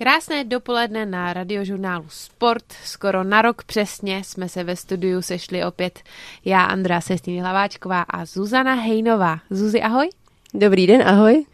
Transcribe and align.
Krásné 0.00 0.48
dopoledne 0.48 1.04
na 1.04 1.28
radiožurnálu 1.32 2.08
Sport. 2.08 2.64
Skoro 2.84 3.24
na 3.24 3.42
rok 3.42 3.64
přesně 3.64 4.24
jsme 4.24 4.48
se 4.48 4.64
ve 4.64 4.76
studiu 4.76 5.22
sešli 5.22 5.64
opět 5.64 6.00
já, 6.44 6.64
Andrá 6.64 7.00
Sestýny 7.00 7.40
Hlaváčková 7.40 8.02
a 8.02 8.24
Zuzana 8.24 8.74
Hejnová. 8.74 9.38
Zuzi, 9.50 9.82
ahoj. 9.82 10.10
Dobrý 10.54 10.86
den, 10.86 11.08
ahoj. 11.08 11.34
Uh, 11.34 11.44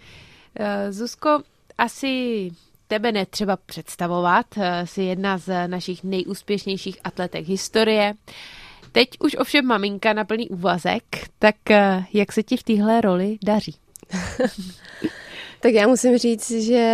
Zuzko, 0.91 1.43
asi 1.79 2.51
tebe 2.89 3.13
netřeba 3.13 3.57
představovat. 3.57 4.47
Uh, 4.57 4.65
jsi 4.85 5.03
jedna 5.03 5.39
z 5.39 5.69
našich 5.69 6.05
nejúspěšnějších 6.05 6.99
atletek 7.05 7.47
historie. 7.47 8.15
Teď 8.93 9.09
už 9.21 9.37
ovšem 9.37 9.67
maminka 9.67 10.13
na 10.13 10.25
plný 10.25 10.49
úvazek, 10.49 11.05
tak 11.39 11.57
uh, 11.71 12.05
jak 12.13 12.33
se 12.33 12.43
ti 12.43 12.57
v 12.57 12.63
téhle 12.63 13.01
roli 13.01 13.39
daří? 13.45 13.75
Tak 15.61 15.73
já 15.73 15.87
musím 15.87 16.19
říct, 16.19 16.51
že 16.51 16.85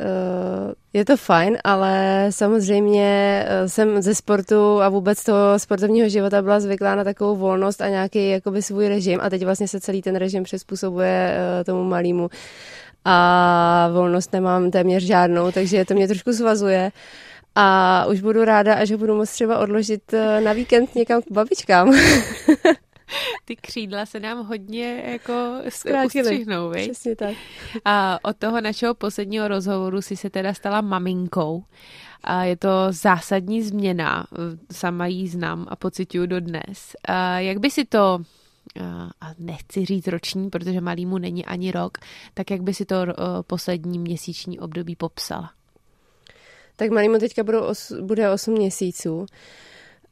uh, 0.00 0.72
je 0.92 1.04
to 1.04 1.16
fajn, 1.16 1.58
ale 1.64 2.26
samozřejmě 2.30 3.44
uh, 3.46 3.68
jsem 3.68 4.02
ze 4.02 4.14
sportu 4.14 4.82
a 4.82 4.88
vůbec 4.88 5.24
toho 5.24 5.58
sportovního 5.58 6.08
života 6.08 6.42
byla 6.42 6.60
zvyklá 6.60 6.94
na 6.94 7.04
takovou 7.04 7.36
volnost 7.36 7.80
a 7.80 7.88
nějaký 7.88 8.28
jakoby 8.30 8.62
svůj 8.62 8.88
režim 8.88 9.20
a 9.22 9.30
teď 9.30 9.44
vlastně 9.44 9.68
se 9.68 9.80
celý 9.80 10.02
ten 10.02 10.16
režim 10.16 10.42
přizpůsobuje 10.42 11.36
uh, 11.36 11.64
tomu 11.64 11.84
malému 11.84 12.28
a 13.04 13.90
volnost 13.92 14.32
nemám 14.32 14.70
téměř 14.70 15.02
žádnou, 15.02 15.52
takže 15.52 15.84
to 15.84 15.94
mě 15.94 16.08
trošku 16.08 16.32
svazuje. 16.32 16.92
A 17.54 18.06
už 18.10 18.20
budu 18.20 18.44
ráda, 18.44 18.74
až 18.74 18.90
ho 18.90 18.98
budu 18.98 19.16
moct 19.16 19.30
třeba 19.30 19.58
odložit 19.58 20.14
na 20.44 20.52
víkend 20.52 20.94
někam 20.94 21.22
k 21.22 21.30
babičkám. 21.30 21.94
ty 23.44 23.56
křídla 23.56 24.06
se 24.06 24.20
nám 24.20 24.46
hodně 24.46 25.02
jako 25.06 25.32
ustřihnou, 26.06 26.72
Přesně 26.72 27.16
tak. 27.16 27.34
A 27.84 28.18
od 28.22 28.36
toho 28.36 28.60
našeho 28.60 28.94
posledního 28.94 29.48
rozhovoru 29.48 30.02
si 30.02 30.16
se 30.16 30.30
teda 30.30 30.54
stala 30.54 30.80
maminkou. 30.80 31.64
A 32.24 32.44
je 32.44 32.56
to 32.56 32.68
zásadní 32.90 33.62
změna, 33.62 34.26
sama 34.72 35.06
ji 35.06 35.28
znám 35.28 35.66
a 35.68 35.76
pocituju 35.76 36.26
dodnes. 36.26 36.96
A 37.04 37.38
jak 37.38 37.58
by 37.58 37.70
si 37.70 37.84
to 37.84 38.20
a 39.20 39.34
nechci 39.38 39.84
říct 39.84 40.06
roční, 40.06 40.50
protože 40.50 40.80
malýmu 40.80 41.18
není 41.18 41.44
ani 41.44 41.70
rok, 41.70 41.98
tak 42.34 42.50
jak 42.50 42.62
by 42.62 42.74
si 42.74 42.84
to 42.84 42.96
poslední 43.46 43.98
měsíční 43.98 44.60
období 44.60 44.96
popsala? 44.96 45.50
Tak 46.76 46.90
malýmu 46.90 47.18
teďka 47.18 47.42
budou 47.42 47.60
os, 47.60 47.92
bude 48.00 48.30
8 48.30 48.54
měsíců. 48.54 49.26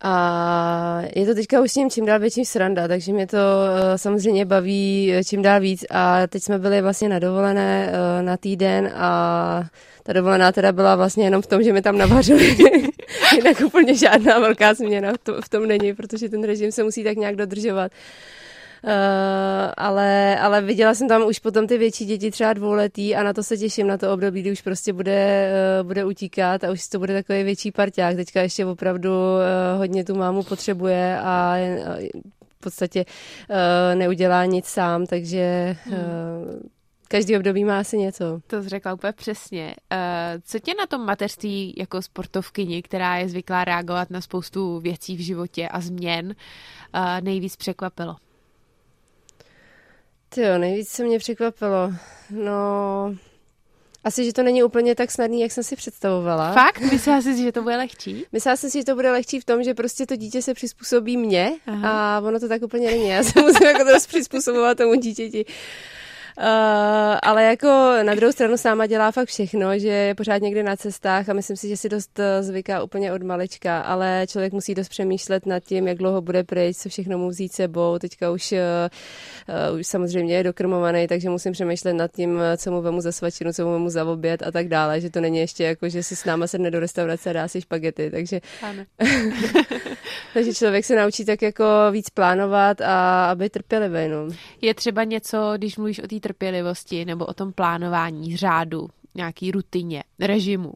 A 0.04 1.02
je 1.14 1.26
to 1.26 1.34
teďka 1.34 1.60
už 1.60 1.72
s 1.72 1.76
ním 1.76 1.90
čím 1.90 2.06
dál 2.06 2.18
větší 2.18 2.44
sranda, 2.44 2.88
takže 2.88 3.12
mě 3.12 3.26
to 3.26 3.36
uh, 3.36 3.96
samozřejmě 3.96 4.44
baví 4.44 5.12
eh, 5.14 5.24
čím 5.24 5.42
dál 5.42 5.60
víc. 5.60 5.84
A 5.90 6.26
teď 6.26 6.42
jsme 6.42 6.58
byli 6.58 6.82
vlastně 6.82 7.08
na 7.08 7.18
dovolené 7.18 7.92
uh, 7.92 8.26
na 8.26 8.36
týden 8.36 8.92
a 8.94 9.62
ta 10.02 10.12
dovolená 10.12 10.52
teda 10.52 10.72
byla 10.72 10.96
vlastně 10.96 11.24
jenom 11.24 11.42
v 11.42 11.46
tom, 11.46 11.62
že 11.62 11.72
mi 11.72 11.82
tam 11.82 11.98
navařili. 11.98 12.56
Jinak 13.36 13.60
úplně 13.60 13.94
žádná 13.94 14.38
velká 14.38 14.74
změna 14.74 15.12
v 15.40 15.48
tom 15.48 15.66
není, 15.66 15.94
protože 15.94 16.28
ten 16.28 16.44
režim 16.44 16.72
se 16.72 16.82
musí 16.82 17.04
tak 17.04 17.16
nějak 17.16 17.36
dodržovat. 17.36 17.92
Uh, 18.84 18.90
ale, 19.76 20.38
ale 20.38 20.60
viděla 20.60 20.94
jsem 20.94 21.08
tam 21.08 21.22
už 21.22 21.38
potom 21.38 21.66
ty 21.66 21.78
větší 21.78 22.04
děti, 22.04 22.30
třeba 22.30 22.52
dvouletý 22.52 23.16
a 23.16 23.22
na 23.22 23.32
to 23.32 23.42
se 23.42 23.56
těším, 23.56 23.86
na 23.86 23.98
to 23.98 24.12
období, 24.12 24.40
kdy 24.40 24.52
už 24.52 24.62
prostě 24.62 24.92
bude, 24.92 25.50
uh, 25.80 25.86
bude 25.86 26.04
utíkat 26.04 26.64
a 26.64 26.70
už 26.70 26.88
to 26.88 26.98
bude 26.98 27.14
takový 27.14 27.42
větší 27.42 27.72
parťák. 27.72 28.16
Teďka 28.16 28.42
ještě 28.42 28.66
opravdu 28.66 29.10
uh, 29.10 29.78
hodně 29.78 30.04
tu 30.04 30.14
mámu 30.14 30.42
potřebuje 30.42 31.18
a 31.20 31.56
v 32.48 32.60
podstatě 32.60 33.04
neudělá 33.94 34.44
nic 34.44 34.66
sám, 34.66 35.06
takže 35.06 35.76
hmm. 35.84 36.70
Každý 37.08 37.36
období 37.36 37.64
má 37.64 37.78
asi 37.78 37.98
něco. 37.98 38.40
To 38.46 38.62
jsi 38.62 38.68
řekla 38.68 38.94
úplně 38.94 39.12
přesně. 39.12 39.74
Co 40.44 40.58
tě 40.58 40.74
na 40.78 40.86
tom 40.86 41.06
mateřství 41.06 41.74
jako 41.76 42.02
sportovkyni, 42.02 42.82
která 42.82 43.16
je 43.16 43.28
zvyklá 43.28 43.64
reagovat 43.64 44.10
na 44.10 44.20
spoustu 44.20 44.80
věcí 44.80 45.16
v 45.16 45.20
životě 45.20 45.68
a 45.68 45.80
změn, 45.80 46.34
nejvíc 47.20 47.56
překvapilo? 47.56 48.16
Ty 50.34 50.42
jo, 50.42 50.58
nejvíc 50.58 50.88
se 50.88 51.04
mě 51.04 51.18
překvapilo. 51.18 51.92
No, 52.30 53.14
asi, 54.04 54.24
že 54.24 54.32
to 54.32 54.42
není 54.42 54.62
úplně 54.62 54.94
tak 54.94 55.10
snadný, 55.10 55.40
jak 55.40 55.52
jsem 55.52 55.64
si 55.64 55.76
představovala. 55.76 56.52
Fakt? 56.52 56.80
Myslela 56.80 57.22
jsi, 57.22 57.42
že 57.42 57.52
to 57.52 57.62
bude 57.62 57.76
lehčí? 57.76 58.26
Myslela 58.32 58.56
jsem 58.56 58.70
si, 58.70 58.78
že 58.78 58.84
to 58.84 58.94
bude 58.94 59.12
lehčí 59.12 59.40
v 59.40 59.44
tom, 59.44 59.62
že 59.62 59.74
prostě 59.74 60.06
to 60.06 60.16
dítě 60.16 60.42
se 60.42 60.54
přizpůsobí 60.54 61.16
mně 61.16 61.52
Aha. 61.66 62.16
a 62.16 62.20
ono 62.20 62.40
to 62.40 62.48
tak 62.48 62.62
úplně 62.62 62.90
není. 62.90 63.08
Já 63.08 63.22
se 63.22 63.40
musím 63.40 63.66
jako 63.66 63.84
to 63.84 63.98
přizpůsobovat 64.08 64.78
tomu 64.78 64.94
dítěti. 64.94 65.44
Uh, 66.38 66.44
ale 67.22 67.44
jako 67.44 67.92
na 68.02 68.14
druhou 68.14 68.32
stranu 68.32 68.56
sama 68.56 68.86
dělá 68.86 69.10
fakt 69.10 69.28
všechno, 69.28 69.78
že 69.78 69.88
je 69.88 70.14
pořád 70.14 70.42
někde 70.42 70.62
na 70.62 70.76
cestách 70.76 71.28
a 71.28 71.32
myslím 71.32 71.56
si, 71.56 71.68
že 71.68 71.76
si 71.76 71.88
dost 71.88 72.18
eh, 72.18 72.42
zvyká 72.42 72.82
úplně 72.82 73.12
od 73.12 73.22
malička, 73.22 73.80
ale 73.80 74.26
člověk 74.28 74.52
musí 74.52 74.74
dost 74.74 74.88
přemýšlet 74.88 75.46
nad 75.46 75.64
tím, 75.64 75.88
jak 75.88 75.98
dlouho 75.98 76.20
bude 76.20 76.44
pryč, 76.44 76.76
co 76.76 76.88
všechno 76.88 77.18
mu 77.18 77.28
vzít 77.28 77.52
sebou. 77.52 77.98
Teďka 77.98 78.30
už, 78.30 78.52
uh, 78.52 79.78
už 79.78 79.86
samozřejmě 79.86 80.36
je 80.36 80.44
dokrmovaný, 80.44 81.06
takže 81.06 81.28
musím 81.28 81.52
přemýšlet 81.52 81.92
nad 81.92 82.12
tím, 82.12 82.40
co 82.56 82.70
mu 82.70 82.82
vemu 82.82 83.00
za 83.00 83.12
svačinu, 83.12 83.52
co 83.52 83.66
mu 83.66 83.72
vemu 83.72 83.88
za 83.88 84.04
oběd 84.04 84.42
a 84.42 84.50
tak 84.50 84.68
dále, 84.68 85.00
že 85.00 85.10
to 85.10 85.20
není 85.20 85.38
ještě 85.38 85.64
jako, 85.64 85.88
že 85.88 86.02
si 86.02 86.16
s 86.16 86.24
náma 86.24 86.46
sedne 86.46 86.70
do 86.70 86.80
restaurace 86.80 87.30
a 87.30 87.32
dá 87.32 87.48
si 87.48 87.60
špagety, 87.60 88.10
takže 88.10 88.40
takže 90.34 90.54
člověk 90.54 90.84
se 90.84 90.96
naučí 90.96 91.24
tak 91.24 91.42
jako 91.42 91.64
víc 91.90 92.10
plánovat 92.10 92.80
a 92.80 93.26
aby 93.30 93.50
trpělivý. 93.50 94.08
No. 94.08 94.36
Je 94.60 94.74
třeba 94.74 95.04
něco, 95.04 95.52
když 95.56 95.76
mluvíš 95.76 95.98
o 95.98 96.06
té 96.06 96.20
trpělivosti 96.22 97.04
nebo 97.04 97.26
o 97.26 97.34
tom 97.34 97.52
plánování, 97.52 98.36
řádu, 98.36 98.88
nějaký 99.14 99.50
rutině, 99.50 100.04
režimu, 100.20 100.72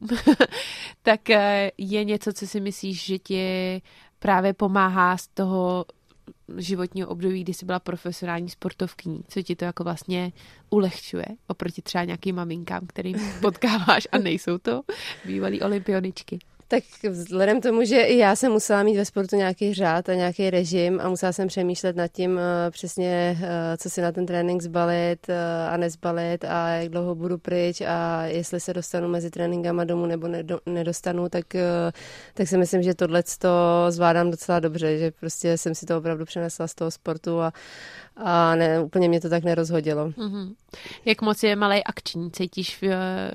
tak 1.03 1.31
eh, 1.31 1.71
je 1.79 2.05
něco, 2.05 2.33
co 2.33 2.47
si 2.47 2.61
myslíš, 2.61 3.05
že 3.05 3.19
ti 3.19 3.83
právě 4.19 4.53
pomáhá 4.53 5.17
z 5.17 5.29
toho 5.29 5.85
životního 6.57 7.09
období, 7.09 7.43
kdy 7.43 7.55
jsi 7.55 7.67
byla 7.67 7.79
profesionální 7.79 8.51
sportovkyní, 8.51 9.21
co 9.29 9.43
ti 9.43 9.57
to 9.57 9.65
jako 9.65 9.85
vlastně 9.85 10.33
ulehčuje 10.71 11.25
oproti 11.47 11.83
třeba 11.83 12.05
nějakým 12.05 12.37
maminkám, 12.37 12.87
kterým 12.87 13.17
potkáváš 13.41 14.09
a 14.13 14.19
nejsou 14.19 14.59
to 14.59 14.83
bývalý 15.25 15.63
olympioničky. 15.63 16.39
Tak 16.69 16.85
vzhledem 17.11 17.61
tomu, 17.61 17.85
že 17.85 18.01
i 18.01 18.19
já 18.19 18.37
jsem 18.37 18.53
musela 18.53 18.83
mít 18.83 18.97
ve 18.97 19.05
sportu 19.05 19.37
nějaký 19.37 19.75
řád 19.75 20.09
a 20.09 20.15
nějaký 20.15 20.51
režim 20.51 21.01
a 21.03 21.09
musela 21.09 21.33
jsem 21.33 21.49
přemýšlet 21.49 21.97
nad 21.97 22.09
tím 22.09 22.33
uh, 22.33 22.41
přesně, 22.71 23.39
uh, 23.41 23.47
co 23.77 23.91
si 23.91 24.03
na 24.03 24.13
ten 24.13 24.27
trénink 24.27 24.63
zbalit 24.63 25.29
uh, 25.29 25.35
a 25.73 25.77
nezbalit 25.77 26.45
a 26.45 26.69
jak 26.69 26.89
dlouho 26.89 27.15
budu 27.15 27.39
pryč 27.39 27.81
a 27.81 28.23
jestli 28.25 28.61
se 28.61 28.75
dostanu 28.75 29.09
mezi 29.09 29.31
tréninkama 29.31 29.85
domů 29.85 30.07
nebo 30.07 30.29
nedo, 30.29 30.61
nedostanu, 30.67 31.29
tak, 31.29 31.47
tak 32.35 32.49
si 32.49 32.59
myslím, 32.59 32.83
že 32.83 32.95
tohle 32.95 33.23
to 33.39 33.49
zvládám 33.89 34.31
docela 34.31 34.61
dobře, 34.61 34.99
že 34.99 35.11
prostě 35.11 35.59
jsem 35.59 35.75
si 35.75 35.87
to 35.87 35.99
opravdu 35.99 36.25
přenesla 36.25 36.67
z 36.67 36.75
toho 36.75 36.91
sportu 36.91 37.41
a, 37.41 37.53
a 38.17 38.55
ne, 38.55 38.81
úplně 38.81 39.09
mě 39.09 39.21
to 39.21 39.29
tak 39.29 39.45
nerozhodilo. 39.45 40.09
Mm-hmm. 40.09 40.55
Jak 41.05 41.23
moc 41.23 41.43
je 41.43 41.57
malý 41.57 41.85
akční? 41.85 42.31
Cítíš, 42.31 42.85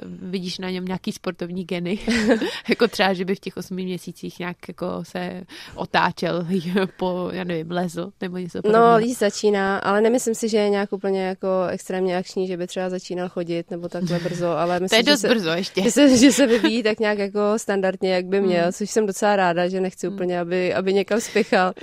vidíš 0.06 0.60
na 0.60 0.70
něm 0.70 0.86
nějaký 0.86 1.12
sportovní 1.12 1.64
geny? 1.66 2.00
jako 2.70 2.88
třeba, 2.88 3.14
že 3.22 3.26
by 3.26 3.36
v 3.36 3.40
těch 3.40 3.58
osmi 3.58 3.84
měsících 3.84 4.40
nějak 4.40 4.58
jako 4.68 4.88
se 5.04 5.44
otáčel 5.76 6.48
po, 6.98 7.30
já 7.34 7.44
nevím, 7.44 7.72
lezu 7.72 8.14
nebo 8.22 8.38
něco 8.38 8.58
no, 8.58 8.62
podobného. 8.62 8.92
No, 8.92 9.00
jí 9.00 9.14
začíná, 9.14 9.78
ale 9.78 10.02
nemyslím 10.02 10.36
si, 10.36 10.50
že 10.50 10.58
je 10.58 10.70
nějak 10.70 10.94
úplně 10.94 11.24
jako 11.24 11.48
extrémně 11.70 12.18
akční, 12.18 12.48
že 12.48 12.58
by 12.58 12.68
třeba 12.68 12.90
začínal 12.90 13.30
chodit 13.30 13.72
nebo 13.72 13.90
takhle 13.90 14.20
brzo, 14.24 14.50
ale 14.50 14.80
myslím, 14.80 15.04
to 15.04 15.10
je 15.10 15.14
dost 15.14 15.22
že 15.22 15.28
se, 15.28 15.30
brzo 15.30 15.50
ještě. 15.50 15.92
Se, 15.92 16.18
že 16.18 16.32
se 16.32 16.48
vyvíjí 16.48 16.84
tak 16.84 17.00
nějak 17.00 17.18
jako 17.18 17.40
standardně, 17.58 18.14
jak 18.14 18.26
by 18.26 18.42
měl, 18.50 18.64
hmm. 18.64 18.72
což 18.72 18.90
jsem 18.90 19.06
docela 19.06 19.36
ráda, 19.36 19.68
že 19.68 19.82
nechci 19.82 20.08
hmm. 20.08 20.16
úplně, 20.16 20.40
aby, 20.40 20.74
aby 20.74 20.94
někam 20.94 21.22
spěchal. 21.22 21.74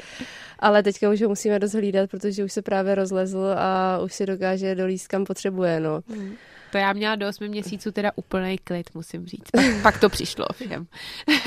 Ale 0.59 0.83
teďka 0.83 1.11
už 1.11 1.23
ho 1.23 1.29
musíme 1.29 1.59
dost 1.59 1.73
hlídat, 1.73 2.11
protože 2.11 2.45
už 2.45 2.53
se 2.53 2.63
právě 2.63 2.95
rozlezl 2.95 3.55
a 3.57 3.99
už 3.99 4.15
si 4.15 4.27
dokáže 4.27 4.75
dolíst, 4.75 5.09
kam 5.09 5.25
potřebuje. 5.25 5.81
No. 5.81 6.01
Hmm. 6.09 6.37
To 6.73 6.79
já 6.79 6.93
měla 6.93 7.15
do 7.15 7.29
8 7.29 7.49
měsíců 7.49 7.93
teda 7.93 8.13
úplný 8.17 8.59
klid, 8.59 8.91
musím 8.95 9.27
říct. 9.27 9.51
Pak, 9.51 9.65
pak 9.83 10.01
to 10.01 10.09
přišlo 10.09 10.47
všem. 10.55 10.87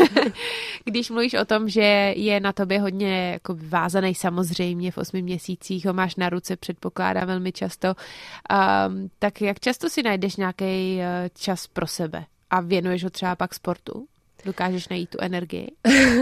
Když 0.85 1.09
mluvíš 1.09 1.33
o 1.33 1.45
tom, 1.45 1.69
že 1.69 2.13
je 2.15 2.39
na 2.39 2.53
tobě 2.53 2.79
hodně 2.79 3.31
jako 3.31 3.57
vázaný 3.67 4.15
samozřejmě 4.15 4.91
v 4.91 4.97
8 4.97 5.21
měsících, 5.21 5.85
ho 5.85 5.93
máš 5.93 6.15
na 6.15 6.29
ruce, 6.29 6.55
předpokládám 6.55 7.27
velmi 7.27 7.51
často, 7.51 7.87
um, 7.87 9.09
tak 9.19 9.41
jak 9.41 9.59
často 9.59 9.89
si 9.89 10.03
najdeš 10.03 10.35
nějaký 10.35 10.95
uh, 10.97 11.03
čas 11.33 11.67
pro 11.67 11.87
sebe 11.87 12.25
a 12.49 12.61
věnuješ 12.61 13.03
ho 13.03 13.09
třeba 13.09 13.35
pak 13.35 13.53
sportu? 13.53 14.07
Dokážeš 14.45 14.89
najít 14.89 15.09
tu 15.09 15.17
energii? 15.21 15.67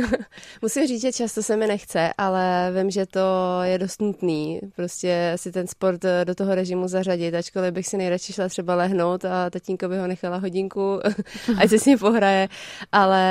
Musím 0.61 0.87
říct, 0.87 1.01
že 1.01 1.11
často 1.11 1.43
se 1.43 1.57
mi 1.57 1.67
nechce, 1.67 2.09
ale 2.17 2.73
vím, 2.77 2.91
že 2.91 3.05
to 3.05 3.19
je 3.63 3.77
dost 3.77 4.01
nutný. 4.01 4.59
Prostě 4.75 5.33
si 5.35 5.51
ten 5.51 5.67
sport 5.67 6.05
eh, 6.05 6.25
do 6.25 6.35
toho 6.35 6.55
režimu 6.55 6.87
zařadit, 6.87 7.35
ačkoliv 7.35 7.73
bych 7.73 7.87
si 7.87 7.97
nejradši 7.97 8.33
šla 8.33 8.47
třeba 8.47 8.75
lehnout 8.75 9.25
a 9.25 9.49
tatínko 9.49 9.87
by 9.87 9.97
ho 9.97 10.07
nechala 10.07 10.37
hodinku, 10.37 10.99
ať 11.57 11.69
se 11.69 11.79
s 11.79 11.85
ním 11.85 11.99
pohraje, 11.99 12.47
ale 12.91 13.21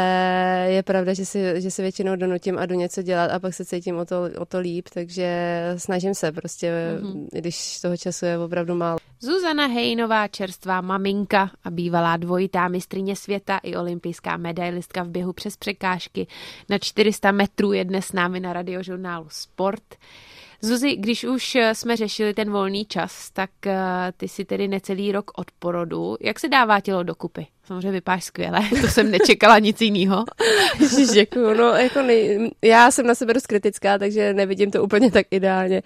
je 0.68 0.82
pravda, 0.82 1.14
že 1.14 1.26
si, 1.26 1.60
že 1.60 1.70
se 1.70 1.82
většinou 1.82 2.16
donutím 2.16 2.58
a 2.58 2.66
jdu 2.66 2.74
něco 2.74 3.02
dělat 3.02 3.30
a 3.30 3.38
pak 3.38 3.54
se 3.54 3.64
cítím 3.64 3.96
o 3.96 4.04
to, 4.04 4.30
o 4.38 4.44
to 4.44 4.58
líp, 4.58 4.88
takže 4.94 5.28
snažím 5.76 6.14
se 6.14 6.32
prostě, 6.32 6.72
mm-hmm. 7.00 7.28
když 7.32 7.80
toho 7.80 7.96
času 7.96 8.24
je 8.24 8.38
opravdu 8.38 8.74
málo. 8.74 8.98
Zuzana 9.20 9.66
Hejnová, 9.66 10.28
čerstvá 10.28 10.80
maminka 10.80 11.50
a 11.64 11.70
bývalá 11.70 12.16
dvojitá 12.16 12.68
mistrině 12.68 13.16
světa 13.16 13.58
i 13.62 13.76
olympijská 13.76 14.36
medailistka 14.36 15.02
v 15.02 15.08
běhu 15.08 15.32
přes 15.32 15.56
překážky 15.56 16.26
na 16.68 16.78
400 16.78 17.32
metrů 17.32 17.72
je 17.72 17.84
dnes 17.84 18.06
s 18.06 18.12
námi 18.12 18.40
na 18.40 18.52
radiožurnálu 18.52 19.26
Sport. 19.28 19.94
Zuzi, 20.62 20.96
když 20.96 21.24
už 21.24 21.56
jsme 21.72 21.96
řešili 21.96 22.34
ten 22.34 22.50
volný 22.50 22.84
čas, 22.84 23.30
tak 23.30 23.50
eh, 23.66 23.76
ty 24.16 24.28
si 24.28 24.44
tedy 24.44 24.68
necelý 24.68 25.12
rok 25.12 25.30
od 25.36 25.46
porodu. 25.58 26.16
Jak 26.20 26.40
se 26.40 26.48
dává 26.48 26.80
tělo 26.80 27.02
dokupy? 27.02 27.46
Samozřejmě 27.64 27.90
vypáš 27.90 28.24
skvěle, 28.24 28.60
to 28.80 28.88
jsem 28.88 29.10
nečekala 29.10 29.58
nic 29.58 29.80
jiného. 29.80 30.24
Děkuju, 31.12 31.54
no 31.54 31.64
jako 31.64 32.02
nej... 32.02 32.50
já 32.62 32.90
jsem 32.90 33.06
na 33.06 33.14
sebe 33.14 33.34
dost 33.34 33.46
kritická, 33.46 33.98
takže 33.98 34.34
nevidím 34.34 34.70
to 34.70 34.82
úplně 34.82 35.10
tak 35.10 35.26
ideálně, 35.30 35.82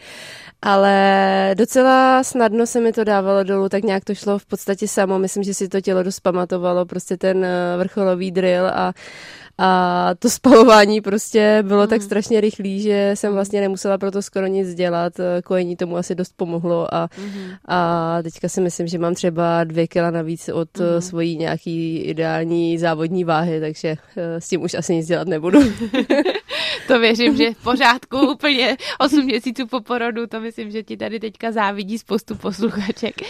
ale 0.63 1.55
docela 1.59 2.25
snadno 2.25 2.67
se 2.67 2.81
mi 2.81 2.93
to 2.93 3.05
dávalo 3.05 3.45
dolů, 3.45 3.69
tak 3.69 3.85
nějak 3.85 4.05
to 4.05 4.15
šlo 4.15 4.39
v 4.39 4.47
podstatě 4.47 4.89
samo, 4.89 5.19
myslím, 5.19 5.43
že 5.43 5.55
si 5.55 5.69
to 5.69 5.81
tělo 5.81 6.03
dost 6.03 6.21
pamatovalo, 6.21 6.87
prostě 6.87 7.17
ten 7.17 7.45
eh, 7.45 7.77
vrcholový 7.79 8.31
drill 8.31 8.67
a 8.67 8.93
a 9.59 10.11
to 10.19 10.31
spalování 10.31 11.01
prostě 11.01 11.59
bylo 11.63 11.83
mm. 11.83 11.89
tak 11.89 12.03
strašně 12.03 12.41
rychlý, 12.41 12.83
že 12.83 13.11
jsem 13.15 13.33
vlastně 13.33 13.61
nemusela 13.61 13.99
pro 13.99 14.11
to 14.11 14.23
skoro 14.23 14.47
nic 14.47 14.75
dělat. 14.75 15.13
Kojení 15.45 15.77
tomu 15.77 15.97
asi 15.97 16.15
dost 16.15 16.33
pomohlo 16.37 16.95
a, 16.95 17.09
mm. 17.19 17.51
a 17.69 18.19
teďka 18.23 18.49
si 18.49 18.61
myslím, 18.61 18.87
že 18.87 18.99
mám 18.99 19.15
třeba 19.15 19.65
dvě 19.65 19.87
kila 19.87 20.11
navíc 20.11 20.49
od 20.49 20.79
mm. 20.79 21.01
svojí 21.01 21.37
nějaký 21.37 21.99
ideální 21.99 22.79
závodní 22.79 23.25
váhy, 23.25 23.61
takže 23.61 23.97
eh, 24.17 24.41
s 24.41 24.49
tím 24.49 24.63
už 24.63 24.75
asi 24.75 24.95
nic 24.95 25.07
dělat 25.07 25.29
nebudu. 25.29 25.61
to 26.87 26.99
věřím, 26.99 27.37
že 27.37 27.55
v 27.55 27.63
pořádku 27.63 28.21
úplně 28.21 28.77
8 28.99 29.25
měsíců 29.25 29.67
po 29.67 29.81
porodu, 29.81 30.27
to 30.27 30.41
myslím, 30.41 30.71
že 30.71 30.83
ti 30.83 30.97
tady 30.97 31.21
teďka 31.21 31.53
závidí 31.53 31.99
spoustu 31.99 32.35
posluchaček. 32.35 33.15
Uh, 33.23 33.29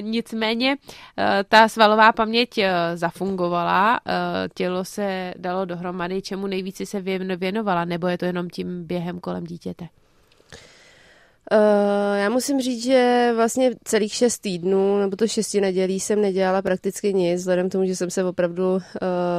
nicméně 0.00 0.76
uh, 0.76 1.24
ta 1.48 1.68
svalová 1.68 2.12
paměť 2.12 2.58
uh, 2.58 2.64
zafungovala, 2.94 4.00
uh, 4.06 4.12
tělo 4.54 4.84
se 4.84 5.34
dalo 5.36 5.51
dohromady, 5.64 6.22
čemu 6.22 6.46
nejvíce 6.46 6.86
se 6.86 7.00
věnovala, 7.36 7.84
nebo 7.84 8.06
je 8.06 8.18
to 8.18 8.24
jenom 8.24 8.50
tím 8.50 8.86
během 8.86 9.20
kolem 9.20 9.44
dítěte? 9.44 9.88
Uh, 11.52 12.18
já 12.18 12.28
musím 12.28 12.60
říct, 12.60 12.84
že 12.84 13.32
vlastně 13.36 13.70
celých 13.84 14.14
šest 14.14 14.38
týdnů, 14.38 14.98
nebo 14.98 15.16
to 15.16 15.26
šesti 15.26 15.60
nedělí 15.60 16.00
jsem 16.00 16.20
nedělala 16.20 16.62
prakticky 16.62 17.14
nic, 17.14 17.40
vzhledem 17.40 17.68
k 17.68 17.72
tomu, 17.72 17.86
že 17.86 17.96
jsem 17.96 18.10
se 18.10 18.24
opravdu 18.24 18.74
uh, 18.74 18.80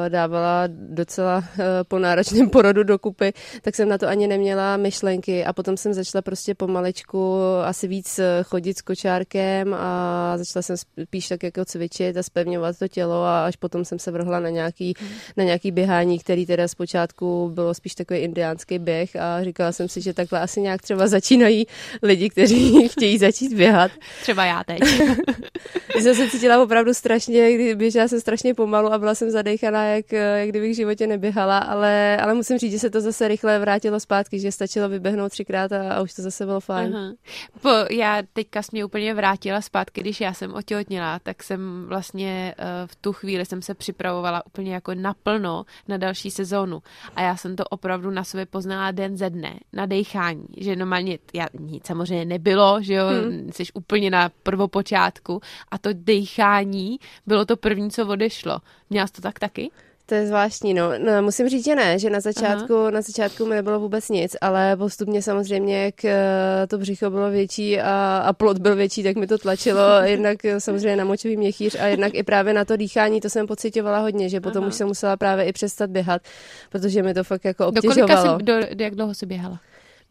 dávala 0.10 0.64
docela 0.68 1.38
uh, 1.38 1.44
po 1.88 2.00
náročném 2.00 2.50
porodu 2.50 2.84
dokupy, 2.84 3.34
tak 3.62 3.76
jsem 3.76 3.90
na 3.90 3.98
to 3.98 4.08
ani 4.08 4.28
neměla 4.28 4.78
myšlenky 4.78 5.46
a 5.46 5.54
potom 5.54 5.78
jsem 5.78 5.94
začala 5.94 6.22
prostě 6.22 6.56
pomalečku 6.56 7.38
asi 7.64 7.88
víc 7.88 8.20
chodit 8.44 8.78
s 8.78 8.82
kočárkem 8.82 9.74
a 9.74 10.34
začala 10.38 10.64
jsem 10.64 10.76
spíš 11.04 11.28
tak 11.28 11.44
jako 11.44 11.66
cvičit 11.66 12.18
a 12.18 12.24
spevňovat 12.24 12.80
to 12.80 12.88
tělo 12.88 13.24
a 13.24 13.46
až 13.46 13.56
potom 13.56 13.86
jsem 13.86 14.00
se 14.00 14.12
vrhla 14.12 14.40
na 14.40 14.50
nějaký, 14.50 14.94
mm. 15.02 15.08
na 15.38 15.44
nějaký 15.44 15.72
běhání, 15.72 16.20
který 16.20 16.46
teda 16.46 16.68
zpočátku 16.68 17.52
bylo 17.54 17.74
spíš 17.74 17.96
takový 17.96 18.20
indiánský 18.20 18.80
běh 18.80 19.16
a 19.16 19.44
říkala 19.44 19.72
jsem 19.72 19.90
si, 19.90 20.02
že 20.02 20.14
takhle 20.14 20.40
asi 20.40 20.62
nějak 20.62 20.82
třeba 20.82 21.08
začínají 21.08 21.68
lidi, 22.04 22.30
kteří 22.30 22.88
chtějí 22.92 23.18
začít 23.18 23.54
běhat. 23.54 23.92
Třeba 24.22 24.46
já 24.46 24.64
teď. 24.64 24.80
jsem 26.02 26.16
se 26.16 26.30
cítila 26.30 26.64
opravdu 26.64 26.94
strašně, 26.94 27.54
kdy 27.54 27.76
běžela 27.76 28.08
jsem 28.08 28.20
strašně 28.20 28.54
pomalu 28.54 28.94
a 28.94 28.98
byla 28.98 29.16
jsem 29.16 29.32
zadechaná, 29.32 29.86
jak, 29.86 30.12
jak 30.12 30.50
kdybych 30.50 30.72
v 30.72 30.76
životě 30.76 31.08
neběhala, 31.08 31.58
ale, 31.58 32.18
ale 32.18 32.34
musím 32.34 32.58
říct, 32.58 32.72
že 32.72 32.80
se 32.80 32.90
to 32.90 33.02
zase 33.02 33.28
rychle 33.28 33.60
vrátilo 33.60 34.00
zpátky, 34.00 34.40
že 34.40 34.52
stačilo 34.52 34.90
vyběhnout 34.90 35.32
třikrát 35.32 35.72
a, 35.72 35.94
a 35.94 36.02
už 36.02 36.14
to 36.14 36.22
zase 36.22 36.46
bylo 36.46 36.60
fajn. 36.60 36.96
Aha. 36.96 37.14
Po, 37.62 37.70
já 37.94 38.22
teďka 38.34 38.62
jsem 38.62 38.70
mě 38.72 38.86
úplně 38.86 39.14
vrátila 39.14 39.62
zpátky, 39.62 40.02
když 40.02 40.22
já 40.22 40.34
jsem 40.34 40.54
otěhotněla, 40.54 41.20
tak 41.20 41.44
jsem 41.44 41.86
vlastně 41.88 42.56
uh, 42.60 42.66
v 42.88 42.96
tu 42.96 43.14
chvíli 43.14 43.46
jsem 43.46 43.62
se 43.62 43.74
připravovala 43.74 44.46
úplně 44.46 44.74
jako 44.74 44.94
naplno 44.94 45.66
na 45.88 45.98
další 45.98 46.32
sezónu 46.32 46.84
a 47.16 47.22
já 47.22 47.36
jsem 47.36 47.56
to 47.56 47.64
opravdu 47.64 48.12
na 48.12 48.24
sobě 48.24 48.46
poznala 48.46 48.92
den 48.92 49.18
ze 49.18 49.30
dne, 49.30 49.60
na 49.74 49.86
dechání, 49.86 50.46
že 50.58 50.76
normálně 50.76 51.20
já 51.34 51.46
nic 51.60 51.83
samozřejmě 51.88 52.26
nebylo, 52.26 52.78
že 52.82 52.94
jo, 52.94 53.06
hmm. 53.08 53.50
jsi 53.54 53.64
úplně 53.74 54.10
na 54.10 54.32
prvopočátku 54.44 55.42
a 55.72 55.78
to 55.78 55.90
dechání 55.94 57.00
bylo 57.28 57.46
to 57.46 57.58
první, 57.58 57.92
co 57.92 58.08
odešlo. 58.08 58.60
Měla 58.90 59.08
jsi 59.08 59.14
to 59.14 59.22
tak 59.22 59.40
taky? 59.40 59.72
To 60.06 60.16
je 60.16 60.28
zvláštní, 60.28 60.74
no. 60.74 60.92
no. 60.98 61.22
Musím 61.22 61.50
říct, 61.50 61.66
že 61.66 61.76
ne, 61.76 62.00
že 62.00 62.10
na 62.10 62.20
začátku, 62.20 62.90
na 62.90 63.02
začátku 63.02 63.46
mi 63.46 63.56
nebylo 63.56 63.80
vůbec 63.80 64.10
nic, 64.10 64.36
ale 64.42 64.78
postupně 64.78 65.22
samozřejmě, 65.22 65.84
jak 65.84 66.06
eh, 66.06 66.18
to 66.68 66.78
břicho 66.78 67.10
bylo 67.10 67.30
větší 67.30 67.80
a, 67.80 68.24
a 68.26 68.34
plot 68.34 68.58
byl 68.58 68.76
větší, 68.76 69.04
tak 69.04 69.16
mi 69.16 69.28
to 69.28 69.38
tlačilo 69.38 69.82
jednak 70.04 70.46
eh, 70.46 70.60
samozřejmě 70.60 70.96
na 70.96 71.06
močový 71.06 71.38
měchýř 71.38 71.76
a 71.80 71.86
jednak 71.86 72.14
i 72.16 72.24
právě 72.24 72.54
na 72.54 72.66
to 72.66 72.78
dýchání, 72.78 73.22
to 73.22 73.30
jsem 73.30 73.48
pocitovala 73.48 74.00
hodně, 74.00 74.30
že 74.30 74.42
potom 74.42 74.64
Aha. 74.64 74.68
už 74.68 74.76
jsem 74.76 74.88
musela 74.88 75.18
právě 75.18 75.46
i 75.46 75.54
přestat 75.54 75.90
běhat, 75.90 76.22
protože 76.70 77.04
mi 77.04 77.14
to 77.14 77.24
fakt 77.24 77.46
jako 77.46 77.68
obtěžovalo. 77.68 78.38
Do 78.38 78.44
kolika 78.44 78.60
jsi, 78.68 78.76
do, 78.76 78.84
jak 78.84 78.96
dlouho 78.96 79.14
jsi 79.14 79.26
běhala? 79.26 79.60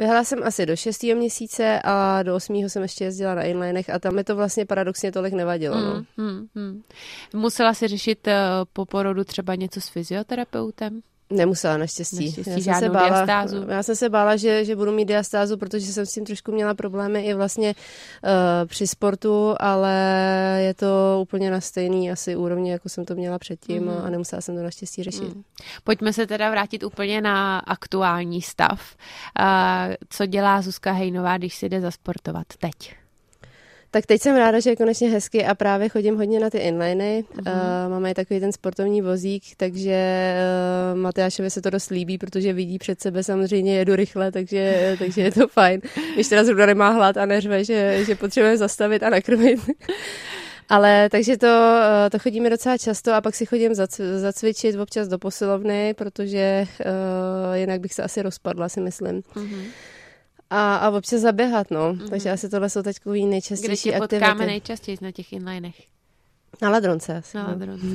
Běhala 0.02 0.24
jsem 0.24 0.42
asi 0.42 0.66
do 0.66 0.76
6. 0.76 1.02
měsíce 1.02 1.80
a 1.84 2.22
do 2.22 2.34
8. 2.36 2.54
jsem 2.54 2.82
ještě 2.82 3.04
jezdila 3.04 3.34
na 3.34 3.42
inlinech 3.42 3.90
a 3.90 3.98
tam 3.98 4.14
mi 4.14 4.24
to 4.24 4.36
vlastně 4.36 4.66
paradoxně 4.66 5.12
tolik 5.12 5.34
nevadilo. 5.34 5.80
No. 5.80 5.92
Hmm, 5.92 6.04
hmm, 6.16 6.48
hmm. 6.54 6.82
Musela 7.34 7.74
si 7.74 7.88
řešit 7.88 8.26
uh, 8.26 8.32
po 8.72 8.86
porodu 8.86 9.24
třeba 9.24 9.54
něco 9.54 9.80
s 9.80 9.88
fyzioterapeutem? 9.88 11.02
Nemusela, 11.32 11.76
naštěstí. 11.76 12.24
naštěstí 12.26 12.50
já, 12.50 12.78
jsem 12.78 12.88
se 12.88 12.88
bála, 12.88 13.08
diastázu. 13.08 13.64
já 13.68 13.82
jsem 13.82 13.96
se 13.96 14.08
bála, 14.08 14.36
že, 14.36 14.64
že 14.64 14.76
budu 14.76 14.92
mít 14.92 15.04
diastázu, 15.04 15.56
protože 15.56 15.92
jsem 15.92 16.06
s 16.06 16.12
tím 16.12 16.24
trošku 16.24 16.52
měla 16.52 16.74
problémy 16.74 17.26
i 17.26 17.34
vlastně 17.34 17.74
uh, 17.74 18.68
při 18.68 18.86
sportu, 18.86 19.54
ale 19.58 19.92
je 20.60 20.74
to 20.74 21.18
úplně 21.22 21.50
na 21.50 21.60
stejný 21.60 22.10
asi 22.10 22.36
úrovni, 22.36 22.70
jako 22.70 22.88
jsem 22.88 23.04
to 23.04 23.14
měla 23.14 23.38
předtím 23.38 23.82
mm. 23.82 24.04
a 24.04 24.10
nemusela 24.10 24.40
jsem 24.40 24.56
to 24.56 24.62
naštěstí 24.62 25.02
řešit. 25.02 25.34
Mm. 25.34 25.42
Pojďme 25.84 26.12
se 26.12 26.26
teda 26.26 26.50
vrátit 26.50 26.82
úplně 26.82 27.20
na 27.20 27.58
aktuální 27.58 28.42
stav. 28.42 28.96
Uh, 29.40 29.94
co 30.08 30.26
dělá 30.26 30.62
Zuzka 30.62 30.92
Hejnová, 30.92 31.38
když 31.38 31.54
si 31.54 31.68
jde 31.68 31.80
zasportovat 31.80 32.46
teď? 32.58 33.01
Tak 33.94 34.06
teď 34.06 34.22
jsem 34.22 34.36
ráda, 34.36 34.60
že 34.60 34.70
je 34.70 34.76
konečně 34.76 35.10
hezky 35.10 35.44
a 35.44 35.54
právě 35.54 35.88
chodím 35.88 36.16
hodně 36.16 36.40
na 36.40 36.50
ty 36.50 36.58
inliny. 36.58 37.24
Mm-hmm. 37.34 37.52
Uh, 37.52 37.90
máme 37.90 38.14
takový 38.14 38.40
ten 38.40 38.52
sportovní 38.52 39.02
vozík, 39.02 39.42
takže 39.56 40.34
uh, 40.92 41.00
Matyášovi 41.00 41.50
se 41.50 41.62
to 41.62 41.70
dost 41.70 41.90
líbí, 41.90 42.18
protože 42.18 42.52
vidí 42.52 42.78
před 42.78 43.00
sebe 43.00 43.22
samozřejmě 43.24 43.76
jedu 43.76 43.96
rychle, 43.96 44.32
takže, 44.32 44.94
takže 44.98 45.22
je 45.22 45.32
to 45.32 45.48
fajn. 45.48 45.80
Když 46.14 46.28
teda 46.28 46.44
zrovna 46.44 46.66
nemá 46.66 46.88
hlad 46.88 47.16
a 47.16 47.26
neřve, 47.26 47.64
že, 47.64 48.04
že 48.04 48.14
potřebujeme 48.14 48.56
zastavit 48.58 49.02
a 49.02 49.10
nakrmit. 49.10 49.60
Ale 50.68 51.08
takže 51.10 51.36
to, 51.36 51.80
eh, 52.06 52.10
to 52.10 52.18
chodíme 52.18 52.50
docela 52.50 52.78
často 52.78 53.12
a 53.12 53.20
pak 53.20 53.34
si 53.34 53.46
chodím 53.46 53.74
zacvičit 54.16 54.76
občas 54.76 55.08
do 55.08 55.18
posilovny, 55.18 55.94
protože 55.94 56.66
uh, 56.80 57.56
jinak 57.56 57.80
bych 57.80 57.94
se 57.94 58.02
asi 58.02 58.22
rozpadla, 58.22 58.68
si 58.68 58.80
myslím. 58.80 59.20
Mm-hmm 59.20 59.64
a, 60.52 60.76
a 60.76 60.90
občas 60.90 61.20
zaběhat, 61.20 61.70
no. 61.70 61.92
Mm-hmm. 61.92 62.08
Takže 62.08 62.30
asi 62.30 62.48
tohle 62.48 62.70
jsou 62.70 62.82
takový 62.82 63.26
nejčastější 63.26 63.88
Kde 63.88 63.98
aktivity. 63.98 64.24
Potkáme 64.24 64.46
nejčastěji 64.46 64.98
na 65.00 65.12
těch 65.12 65.32
inlinech? 65.32 65.74
Na 66.62 66.70
Ladronce 66.70 67.16
asi. 67.16 67.36
Na 67.36 67.42
no. 67.42 67.48
Ladronce. 67.48 67.86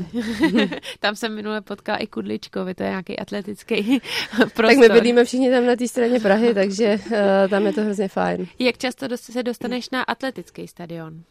tam 1.00 1.16
jsem 1.16 1.36
minule 1.36 1.62
potkala 1.62 1.98
i 1.98 2.08
Kudličkovi, 2.08 2.76
to 2.76 2.84
je 2.84 2.90
nějaký 2.90 3.20
atletický 3.20 4.02
prostor. 4.38 4.66
Tak 4.68 4.78
my 4.78 4.90
bydlíme 4.90 5.26
všichni 5.26 5.52
tam 5.52 5.66
na 5.66 5.76
té 5.76 5.88
straně 5.88 6.20
Prahy, 6.20 6.54
takže 6.54 7.00
uh, 7.06 7.50
tam 7.50 7.66
je 7.66 7.74
to 7.74 7.82
hrozně 7.82 8.08
fajn. 8.08 8.48
Jak 8.60 8.78
často 8.78 9.06
se 9.18 9.44
dostaneš 9.44 9.90
na 9.90 10.04
atletický 10.04 10.68
stadion? 10.68 11.24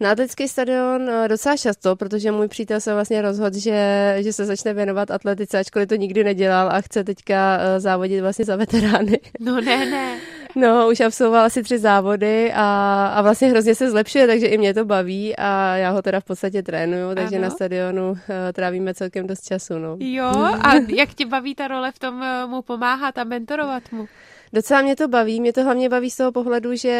Na 0.00 0.10
atletický 0.10 0.48
stadion 0.48 1.10
eh, 1.10 1.28
docela 1.28 1.56
často, 1.56 1.96
protože 1.96 2.30
můj 2.30 2.48
přítel 2.48 2.80
se 2.80 2.94
vlastně 2.94 3.22
rozhodl, 3.22 3.58
že, 3.58 4.16
že 4.20 4.32
se 4.32 4.44
začne 4.44 4.74
věnovat 4.74 5.10
atletice, 5.10 5.58
ačkoliv 5.58 5.88
to 5.88 5.94
nikdy 5.94 6.24
nedělal 6.24 6.68
a 6.72 6.80
chce 6.80 7.04
teďka 7.04 7.58
eh, 7.60 7.80
závodit 7.80 8.20
vlastně 8.20 8.44
za 8.44 8.56
veterány. 8.56 9.20
No 9.40 9.60
ne, 9.60 9.86
ne. 9.86 10.18
No, 10.56 10.88
už 10.88 11.00
absolvoval 11.00 11.44
asi 11.44 11.62
tři 11.62 11.78
závody 11.78 12.52
a, 12.54 13.06
a 13.06 13.22
vlastně 13.22 13.48
hrozně 13.48 13.74
se 13.74 13.90
zlepšuje, 13.90 14.26
takže 14.26 14.46
i 14.46 14.58
mě 14.58 14.74
to 14.74 14.84
baví 14.84 15.36
a 15.36 15.76
já 15.76 15.90
ho 15.90 16.02
teda 16.02 16.20
v 16.20 16.24
podstatě 16.24 16.62
trénuju, 16.62 17.14
takže 17.14 17.36
ano. 17.36 17.44
na 17.44 17.50
stadionu 17.50 18.10
uh, 18.10 18.18
trávíme 18.52 18.94
celkem 18.94 19.26
dost 19.26 19.44
času. 19.44 19.78
No. 19.78 19.96
Jo, 20.00 20.26
a 20.62 20.72
jak 20.96 21.14
tě 21.14 21.26
baví 21.26 21.54
ta 21.54 21.68
role 21.68 21.92
v 21.92 21.98
tom 21.98 22.24
mu 22.46 22.62
pomáhat 22.62 23.18
a 23.18 23.24
mentorovat 23.24 23.92
mu? 23.92 24.08
Docela 24.52 24.82
mě 24.82 24.96
to 24.96 25.08
baví, 25.08 25.40
mě 25.40 25.52
to 25.52 25.64
hlavně 25.64 25.88
baví 25.88 26.10
z 26.10 26.16
toho 26.16 26.32
pohledu, 26.32 26.74
že, 26.74 26.90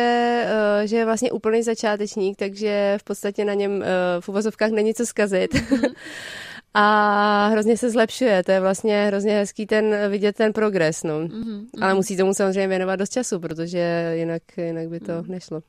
eh, 0.46 0.86
že 0.86 0.96
je 0.96 1.04
vlastně 1.04 1.32
úplný 1.32 1.62
začátečník, 1.62 2.38
takže 2.38 2.98
v 3.00 3.04
podstatě 3.04 3.44
na 3.44 3.54
něm 3.54 3.82
eh, 3.82 3.86
v 4.20 4.28
uvozovkách 4.28 4.70
není 4.70 4.94
co 4.94 5.06
zkazit. 5.06 5.54
Mm-hmm. 5.54 5.94
a 6.74 7.46
hrozně 7.46 7.76
se 7.76 7.90
zlepšuje. 7.90 8.42
To 8.44 8.52
je 8.52 8.60
vlastně 8.60 9.06
hrozně 9.06 9.32
hezký 9.32 9.66
ten 9.66 10.10
vidět 10.10 10.36
ten 10.36 10.52
progres, 10.52 11.02
no. 11.02 11.20
Mm-hmm. 11.20 11.66
Ale 11.80 11.94
musí 11.94 12.16
tomu 12.16 12.34
samozřejmě 12.34 12.68
věnovat 12.68 12.96
dost 12.96 13.12
času, 13.12 13.40
protože 13.40 14.12
jinak, 14.14 14.42
jinak 14.56 14.88
by 14.88 15.00
to 15.00 15.12
mm. 15.12 15.24
nešlo. 15.28 15.60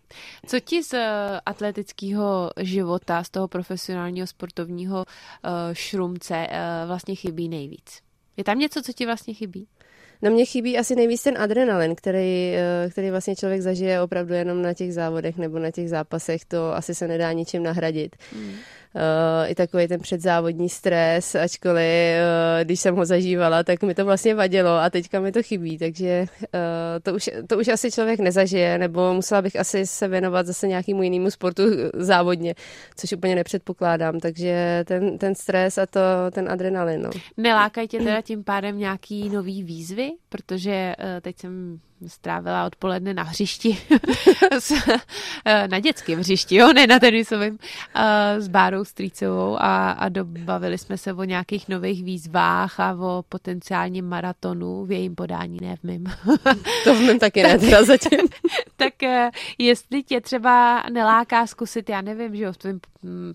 Co 0.46 0.60
ti 0.60 0.84
z 0.84 0.94
eh, 0.94 1.40
atletického 1.46 2.52
života, 2.60 3.24
z 3.24 3.30
toho 3.30 3.48
profesionálního 3.48 4.28
sportovního 4.28 5.06
šrumce 5.74 6.48
vlastně 6.88 7.16
chybí 7.16 7.50
nejvíc? 7.50 8.02
Je 8.38 8.44
tam 8.44 8.60
něco, 8.60 8.82
co 8.82 8.94
ti 8.94 9.06
vlastně 9.06 9.34
chybí? 9.34 9.68
No 10.22 10.32
mě 10.32 10.46
chybí 10.46 10.78
asi 10.78 10.96
nejvíc 10.96 11.24
ten 11.24 11.38
adrenalin, 11.38 11.96
který, 11.96 12.56
eh, 12.56 12.90
který 12.90 13.12
vlastně 13.12 13.36
člověk 13.36 13.62
zažije 13.62 14.02
opravdu 14.02 14.34
jenom 14.34 14.62
na 14.62 14.74
těch 14.74 14.94
závodech 14.94 15.38
nebo 15.38 15.60
na 15.60 15.72
těch 15.72 15.90
zápasech. 15.90 16.46
To 16.46 16.76
asi 16.76 16.96
se 16.96 17.08
nedá 17.08 17.32
ničím 17.32 17.64
nahradit. 17.64 18.16
Mm. 18.36 18.54
Uh, 18.96 19.52
i 19.52 19.56
takový 19.56 19.88
ten 19.88 20.00
předzávodní 20.00 20.70
stres, 20.70 21.36
ačkoliv 21.36 22.16
uh, 22.18 22.64
když 22.64 22.80
jsem 22.80 22.96
ho 22.96 23.06
zažívala, 23.06 23.64
tak 23.64 23.84
mi 23.84 23.96
to 23.96 24.06
vlastně 24.06 24.36
vadilo 24.36 24.70
a 24.70 24.90
teďka 24.90 25.20
mi 25.20 25.32
to 25.32 25.44
chybí, 25.44 25.78
takže 25.78 26.26
uh, 26.42 26.50
to, 27.04 27.14
už, 27.14 27.30
to 27.48 27.58
už 27.58 27.68
asi 27.68 27.92
člověk 27.92 28.20
nezažije, 28.20 28.78
nebo 28.78 29.14
musela 29.14 29.42
bych 29.42 29.60
asi 29.60 29.88
se 29.88 30.08
věnovat 30.08 30.46
zase 30.46 30.68
nějakému 30.68 31.04
jinému 31.04 31.32
sportu 31.32 31.64
závodně, 31.94 32.56
což 32.96 33.14
úplně 33.14 33.36
nepředpokládám, 33.36 34.20
takže 34.20 34.84
ten, 34.88 35.18
ten 35.18 35.36
stres 35.36 35.78
a 35.78 35.86
to, 35.86 36.00
ten 36.32 36.52
adrenalin. 36.52 37.02
No. 37.02 37.10
Nelákají 37.38 37.88
tě 37.88 37.98
teda 38.00 38.22
tím 38.22 38.44
pádem 38.44 38.78
nějaký 38.78 39.30
nový 39.30 39.64
výzvy, 39.64 40.12
protože 40.30 40.96
teď 41.22 41.40
jsem 41.40 41.80
strávila 42.08 42.66
odpoledne 42.66 43.14
na 43.14 43.24
hřišti, 43.24 43.78
eh, 45.46 45.68
na 45.68 45.80
dětském 45.80 46.20
hřišti, 46.20 46.56
jo, 46.56 46.74
ne 46.74 46.88
na 46.88 47.00
tenisovém, 47.00 47.58
eh, 47.96 48.42
s 48.42 48.48
Bárou 48.48 48.86
Strýcovou 48.86 49.58
a, 49.60 49.92
a 49.92 50.10
dobavili 50.10 50.78
jsme 50.78 50.98
se 50.98 51.14
o 51.14 51.24
nějakých 51.24 51.70
nových 51.70 52.04
výzvách 52.04 52.80
a 52.80 52.96
o 53.00 53.24
potenciálním 53.30 54.06
maratonu 54.06 54.86
v 54.86 54.92
jejím 54.92 55.16
podání, 55.16 55.58
ne 55.62 55.76
v 55.76 55.84
mým. 55.84 56.04
to 56.84 56.96
v 56.96 57.00
mým 57.00 57.20
taky 57.20 57.44
ne, 57.44 57.60
teda 57.60 57.84
zatím. 57.84 58.20
tak 58.76 59.04
eh, 59.04 59.32
jestli 59.58 60.04
tě 60.04 60.22
třeba 60.22 60.84
neláká 60.92 61.48
zkusit, 61.48 61.90
já 61.90 62.02
nevím, 62.02 62.36
že 62.36 62.44
jo, 62.44 62.52
v 62.52 62.58
tvém, 62.58 62.80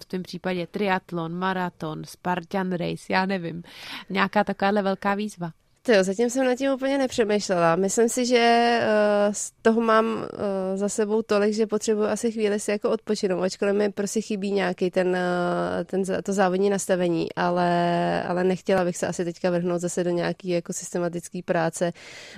v 0.03 0.05
tvém 0.05 0.23
případě 0.23 0.67
triatlon, 0.67 1.35
maraton, 1.35 2.03
Spartan 2.05 2.73
Race, 2.73 3.13
já 3.13 3.27
nevím, 3.27 3.63
nějaká 4.11 4.45
takováhle 4.45 4.83
velká 4.83 5.15
výzva. 5.15 5.53
To 5.85 5.93
jo, 5.93 6.05
zatím 6.05 6.31
jsem 6.31 6.47
nad 6.47 6.55
tím 6.55 6.73
úplně 6.73 6.99
nepřemýšlela. 6.99 7.77
Myslím 7.77 8.09
si, 8.09 8.27
že 8.27 8.79
uh, 8.81 9.33
z 9.33 9.53
toho 9.63 9.81
mám 9.81 10.07
uh, 10.07 10.27
za 10.75 10.89
sebou 10.89 11.23
tolik, 11.23 11.55
že 11.55 11.67
potřebuji 11.67 12.05
asi 12.05 12.33
chvíli 12.33 12.61
si 12.61 12.71
jako 12.71 12.91
odpočinout, 12.91 13.43
ačkoliv 13.43 13.75
mi 13.75 13.93
prostě 13.93 14.21
chybí 14.21 14.51
nějaký 14.51 14.91
ten, 14.91 15.09
uh, 15.09 15.85
ten, 15.85 16.03
to 16.23 16.33
závodní 16.33 16.71
nastavení, 16.71 17.35
ale, 17.37 18.23
ale 18.23 18.45
nechtěla 18.45 18.85
bych 18.85 18.97
se 18.97 19.07
asi 19.07 19.25
teďka 19.25 19.51
vrhnout 19.51 19.81
zase 19.81 20.05
do 20.05 20.11
nějaký 20.11 20.49
jako 20.49 20.73
systematický 20.73 21.43
práce. 21.43 21.93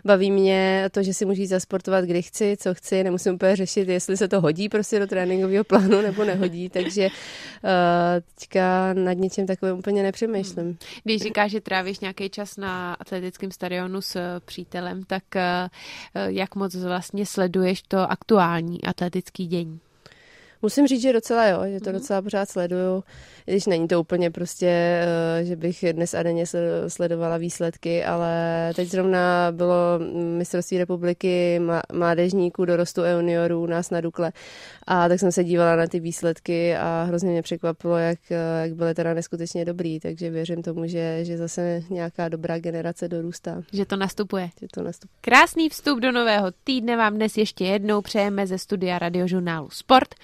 Baví 0.04 0.30
mě 0.30 0.88
to, 0.90 1.02
že 1.02 1.14
si 1.14 1.24
můžu 1.24 1.40
jít 1.40 1.46
zasportovat, 1.46 2.04
kdy 2.04 2.22
chci, 2.22 2.56
co 2.60 2.74
chci, 2.74 3.04
nemusím 3.04 3.34
úplně 3.34 3.56
řešit, 3.56 3.88
jestli 3.88 4.16
se 4.16 4.28
to 4.28 4.40
hodí 4.40 4.68
prostě 4.68 4.98
do 4.98 5.06
tréninkového 5.06 5.64
plánu 5.64 6.02
nebo 6.02 6.24
nehodí, 6.24 6.68
takže 6.72 7.08
teďka 8.38 8.92
nad 8.92 9.12
něčím 9.12 9.46
takovým 9.46 9.78
úplně 9.78 10.02
nepřemýšlím. 10.02 10.78
Když 11.04 11.22
říkáš, 11.22 11.50
že 11.50 11.60
trávíš 11.60 12.00
nějaký 12.00 12.30
čas 12.30 12.56
na 12.56 12.94
atletické 12.94 13.33
olympijském 13.34 13.50
stadionu 13.50 14.00
s 14.00 14.16
eh, 14.16 14.40
přítelem, 14.44 15.04
tak 15.04 15.36
eh, 15.36 15.68
eh, 16.14 16.32
jak 16.32 16.54
moc 16.54 16.74
vlastně 16.74 17.26
sleduješ 17.26 17.82
to 17.82 18.10
aktuální 18.10 18.82
atletický 18.84 19.46
dění? 19.46 19.80
Musím 20.62 20.86
říct, 20.86 21.02
že 21.02 21.12
docela 21.12 21.46
jo, 21.46 21.60
že 21.66 21.80
to 21.80 21.90
mm. 21.90 21.96
docela 21.96 22.22
pořád 22.22 22.48
sleduju, 22.48 23.04
když 23.44 23.66
není 23.66 23.88
to 23.88 24.00
úplně 24.00 24.30
prostě, 24.30 24.66
eh, 24.68 25.44
že 25.44 25.56
bych 25.56 25.84
dnes 25.92 26.14
a 26.14 26.22
denně 26.22 26.44
sledovala 26.88 27.36
výsledky, 27.36 28.04
ale 28.04 28.32
teď 28.76 28.88
zrovna 28.88 29.52
bylo 29.52 29.98
mistrovství 30.38 30.78
republiky 30.78 31.60
mládežníků 31.92 32.64
dorostu 32.64 33.02
e 33.02 33.12
juniorů 33.12 33.62
u 33.62 33.66
nás 33.66 33.90
na 33.90 34.00
Dukle 34.00 34.32
a 34.86 35.08
tak 35.08 35.20
jsem 35.20 35.32
se 35.32 35.44
dívala 35.44 35.76
na 35.76 35.86
ty 35.86 36.00
výsledky 36.00 36.76
a 36.76 37.04
hrozně 37.08 37.30
mě 37.30 37.42
překvapilo, 37.42 37.96
jak, 37.96 38.18
jak 38.62 38.74
byly 38.74 38.94
teda 38.94 39.14
neskutečně 39.14 39.64
dobrý, 39.64 40.00
takže 40.00 40.30
věřím 40.30 40.62
tomu, 40.62 40.86
že, 40.86 41.24
že 41.24 41.38
zase 41.38 41.82
nějaká 41.90 42.28
dobrá 42.28 42.58
generace 42.58 43.08
dorůstá. 43.08 43.62
Že 43.72 43.84
to 43.84 43.96
nastupuje. 43.96 44.50
Že 44.60 44.66
to 44.74 44.82
nastupuje. 44.82 45.18
Krásný 45.20 45.68
vstup 45.68 46.00
do 46.00 46.12
nového 46.12 46.46
týdne 46.64 46.96
vám 46.96 47.14
dnes 47.14 47.36
ještě 47.36 47.64
jednou 47.64 48.02
přejeme 48.02 48.46
ze 48.46 48.58
studia 48.58 48.98
radiožurnálu 48.98 49.70
Sport. 49.70 50.14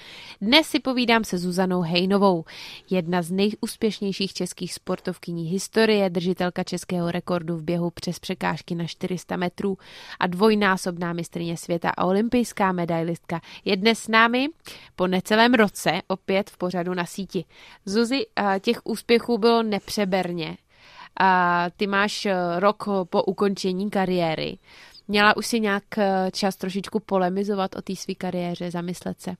Dnes 0.40 0.66
si 0.66 0.80
povídám 0.80 1.24
se 1.24 1.38
Zuzanou 1.38 1.80
Hejnovou, 1.80 2.44
jedna 2.90 3.09
z 3.22 3.30
nejúspěšnějších 3.30 4.32
českých 4.32 4.74
sportovkyní 4.74 5.44
historie, 5.44 6.10
držitelka 6.10 6.64
českého 6.64 7.10
rekordu 7.10 7.56
v 7.56 7.62
běhu 7.62 7.90
přes 7.90 8.18
překážky 8.18 8.74
na 8.74 8.86
400 8.86 9.36
metrů 9.36 9.78
a 10.20 10.26
dvojnásobná 10.26 11.12
mistrně 11.12 11.56
světa 11.56 11.90
a 11.96 12.04
olympijská 12.04 12.72
medailistka 12.72 13.40
je 13.64 13.76
dnes 13.76 13.98
s 13.98 14.08
námi 14.08 14.48
po 14.96 15.06
necelém 15.06 15.54
roce 15.54 16.02
opět 16.08 16.50
v 16.50 16.56
pořadu 16.56 16.94
na 16.94 17.06
síti. 17.06 17.44
Zuzi, 17.84 18.26
těch 18.60 18.80
úspěchů 18.84 19.38
bylo 19.38 19.62
nepřeberně. 19.62 20.56
Ty 21.76 21.86
máš 21.86 22.26
e, 22.26 22.34
rok 22.60 22.84
po 23.04 23.22
ukončení 23.22 23.90
kariéry. 23.90 24.58
Měla 25.08 25.36
už 25.36 25.46
si 25.46 25.60
nějak 25.60 25.98
e, 25.98 26.30
čas 26.32 26.56
trošičku 26.56 27.00
polemizovat 27.00 27.76
o 27.76 27.82
té 27.82 27.96
své 27.96 28.14
kariéře, 28.14 28.70
zamyslet 28.70 29.20
se? 29.20 29.36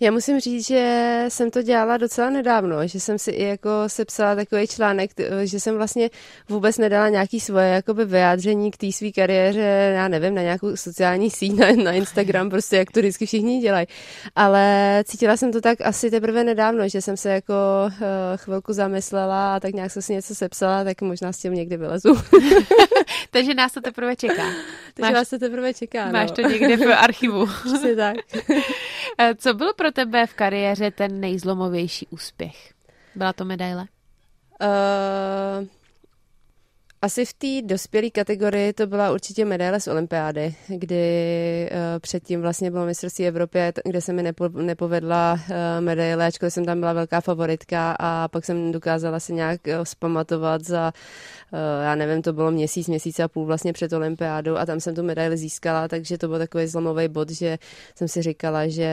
Já 0.00 0.10
musím 0.10 0.40
říct, 0.40 0.66
že 0.66 1.24
jsem 1.28 1.50
to 1.50 1.62
dělala 1.62 1.96
docela 1.96 2.30
nedávno, 2.30 2.86
že 2.86 3.00
jsem 3.00 3.18
si 3.18 3.30
i 3.30 3.44
jako 3.44 3.70
sepsala 3.86 4.34
takový 4.34 4.66
článek, 4.66 5.10
že 5.44 5.60
jsem 5.60 5.76
vlastně 5.76 6.10
vůbec 6.48 6.78
nedala 6.78 7.08
nějaký 7.08 7.40
svoje 7.40 7.68
jakoby 7.68 8.04
vyjádření 8.04 8.70
k 8.70 8.76
té 8.76 8.92
své 8.92 9.10
kariéře, 9.10 9.92
já 9.94 10.08
nevím, 10.08 10.34
na 10.34 10.42
nějakou 10.42 10.76
sociální 10.76 11.30
síť, 11.30 11.58
na, 11.58 11.66
na 11.84 11.92
Instagram, 11.92 12.50
prostě 12.50 12.76
jak 12.76 12.90
to 12.90 13.00
vždycky 13.00 13.26
všichni 13.26 13.60
dělají. 13.60 13.86
Ale 14.34 15.02
cítila 15.06 15.36
jsem 15.36 15.52
to 15.52 15.60
tak 15.60 15.80
asi 15.80 16.10
teprve 16.10 16.44
nedávno, 16.44 16.88
že 16.88 17.02
jsem 17.02 17.16
se 17.16 17.30
jako 17.30 17.54
uh, 17.86 17.92
chvilku 18.36 18.72
zamyslela 18.72 19.56
a 19.56 19.60
tak 19.60 19.74
nějak 19.74 19.90
jsem 19.90 20.02
si 20.02 20.12
něco 20.12 20.34
sepsala, 20.34 20.84
tak 20.84 21.02
možná 21.02 21.32
s 21.32 21.38
tím 21.38 21.54
někdy 21.54 21.76
vylezu. 21.76 22.14
Takže 23.30 23.54
nás 23.54 23.72
to 23.72 23.80
teprve 23.80 24.16
čeká. 24.16 24.42
Takže 24.94 25.12
máš, 25.12 25.14
vás 25.14 25.30
to 25.30 25.38
teprve 25.38 25.74
čeká. 25.74 26.12
Máš 26.12 26.30
no. 26.30 26.36
to 26.36 26.42
někde 26.42 26.76
v 26.76 26.94
archivu. 26.94 27.46
Přesně 27.64 27.96
tak. 27.96 28.16
Eh, 29.18 29.34
co 29.34 29.54
bylo 29.54 29.74
pro 29.74 29.92
tebe 29.92 30.26
v 30.26 30.34
kariéře 30.34 30.90
ten 30.90 31.20
nejzlomovější 31.20 32.06
úspěch? 32.10 32.72
Byla 33.14 33.32
to 33.32 33.44
medaile? 33.44 33.86
Uh, 34.60 35.66
asi 37.06 37.24
v 37.24 37.32
té 37.32 37.62
dospělé 37.62 38.10
kategorii 38.10 38.72
to 38.72 38.86
byla 38.86 39.12
určitě 39.12 39.44
medaile 39.44 39.80
z 39.80 39.88
olympiády, 39.88 40.54
kdy 40.68 41.70
uh, 41.70 41.78
předtím 42.00 42.40
vlastně 42.40 42.70
bylo 42.70 42.86
mistrovství 42.86 43.26
Evropy, 43.26 43.58
kde 43.84 44.00
se 44.00 44.12
mi 44.12 44.22
nepo, 44.22 44.48
nepovedla 44.48 45.32
uh, 45.32 45.56
medaile, 45.80 46.26
ačkoliv 46.26 46.52
jsem 46.52 46.64
tam 46.64 46.80
byla 46.80 46.92
velká 46.92 47.20
favoritka 47.20 47.96
a 47.98 48.28
pak 48.28 48.44
jsem 48.44 48.72
dokázala 48.72 49.20
si 49.20 49.32
nějak 49.32 49.60
uh, 49.66 49.84
zpamatovat 49.84 50.64
za, 50.64 50.92
uh, 51.52 51.58
já 51.84 51.94
nevím, 51.94 52.22
to 52.22 52.32
bylo 52.32 52.50
měsíc, 52.50 52.88
měsíc 52.88 53.20
a 53.20 53.28
půl 53.28 53.46
vlastně 53.46 53.72
před 53.72 53.92
olympiádou 53.92 54.56
a 54.56 54.66
tam 54.66 54.80
jsem 54.80 54.94
tu 54.94 55.02
medaili 55.02 55.36
získala, 55.36 55.88
takže 55.88 56.18
to 56.18 56.28
byl 56.28 56.38
takový 56.38 56.66
zlomový 56.66 57.08
bod, 57.08 57.30
že 57.30 57.58
jsem 57.94 58.08
si 58.08 58.22
říkala, 58.22 58.68
že, 58.68 58.90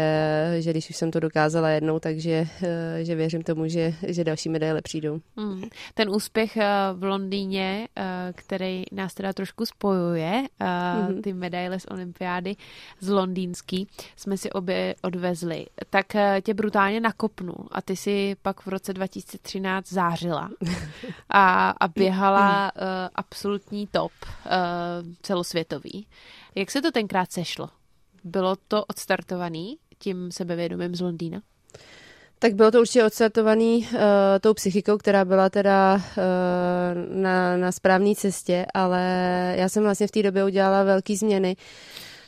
že 0.60 0.72
když 0.72 0.90
už 0.90 0.96
jsem 0.96 1.12
to 1.12 1.20
dokázala 1.20 1.70
jednou, 1.70 2.00
takže 2.00 2.48
uh, 2.62 2.68
že 3.02 3.16
věřím 3.16 3.44
tomu, 3.44 3.68
že, 3.68 3.94
že 4.08 4.24
další 4.24 4.50
medaile 4.50 4.82
přijdou. 4.82 5.20
Hmm. 5.38 5.64
Ten 5.94 6.10
úspěch 6.10 6.58
v 6.94 7.04
Londýně 7.04 7.88
Eh, 8.03 8.03
který 8.36 8.84
nás 8.92 9.14
teda 9.14 9.34
trošku 9.34 9.66
spojuje, 9.66 10.44
mm-hmm. 10.60 11.22
ty 11.22 11.34
medaile 11.34 11.80
z 11.80 11.86
olympiády 11.92 12.56
z 13.00 13.10
londýnský, 13.10 13.88
jsme 14.16 14.38
si 14.38 14.52
obě 14.52 14.96
odvezli, 15.02 15.66
tak 15.90 16.16
eh, 16.16 16.42
tě 16.42 16.54
brutálně 16.54 17.00
nakopnu 17.00 17.54
a 17.72 17.82
ty 17.82 17.96
si 17.96 18.36
pak 18.42 18.66
v 18.66 18.68
roce 18.68 18.94
2013 18.94 19.90
zářila 19.90 20.50
a, 21.30 21.70
a 21.70 21.88
běhala 21.88 22.72
uh, 22.76 22.82
absolutní 23.16 23.88
top 23.88 24.12
uh, 24.26 24.52
celosvětový. 25.22 26.08
Jak 26.56 26.72
se 26.72 26.82
to 26.82 26.92
tenkrát 26.92 27.32
sešlo? 27.32 27.70
Bylo 28.24 28.56
to 28.68 28.86
odstartovaný 28.86 29.78
tím 29.98 30.32
sebevědomím 30.32 30.96
z 30.96 31.02
Londýna? 31.02 31.42
Tak 32.44 32.56
bylo 32.56 32.72
to 32.72 32.80
určitě 32.80 33.06
odstartovaný 33.06 33.78
uh, 33.78 34.00
tou 34.42 34.54
psychikou, 34.54 34.98
která 34.98 35.26
byla 35.26 35.50
teda 35.50 35.96
uh, 35.96 37.22
na, 37.22 37.58
na 37.58 37.72
správné 37.72 38.16
cestě, 38.16 38.66
ale 38.74 39.02
já 39.58 39.70
jsem 39.70 39.84
vlastně 39.84 40.08
v 40.08 40.12
té 40.12 40.24
době 40.24 40.46
udělala 40.46 40.84
velké 40.84 41.16
změny. 41.18 41.56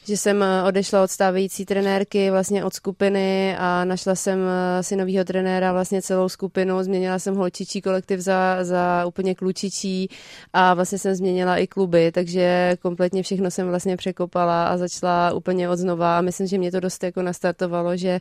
Že 0.08 0.18
jsem 0.18 0.44
eh, 0.44 0.64
odešla 0.64 1.04
od 1.04 1.12
stávající 1.12 1.66
trenérky 1.66 2.32
vlastně 2.32 2.66
od 2.66 2.74
skupiny 2.74 3.56
a 3.58 3.86
našla 3.86 4.16
jsem 4.16 4.40
eh, 4.40 4.84
si 4.84 4.96
novýho 4.96 5.26
trenéra 5.26 5.74
vlastně 5.74 6.02
celou 6.02 6.30
skupinu, 6.30 6.84
změnila 6.84 7.20
jsem 7.20 7.36
holčičí 7.36 7.82
kolektiv 7.82 8.20
za, 8.20 8.58
za 8.62 9.06
úplně 9.06 9.36
klučičí 9.36 10.10
a 10.54 10.74
vlastně 10.74 10.98
jsem 10.98 11.16
změnila 11.16 11.58
i 11.58 11.68
kluby, 11.68 12.12
takže 12.12 12.78
kompletně 12.82 13.24
všechno 13.24 13.52
jsem 13.52 13.68
vlastně 13.68 13.98
překopala 13.98 14.68
a 14.68 14.78
začala 14.78 15.34
úplně 15.34 15.70
od 15.70 15.76
znova 15.76 16.18
a 16.18 16.22
myslím, 16.22 16.48
že 16.48 16.58
mě 16.58 16.72
to 16.72 16.80
dost 16.80 17.04
jako 17.04 17.22
nastartovalo, 17.22 17.98
že, 17.98 18.20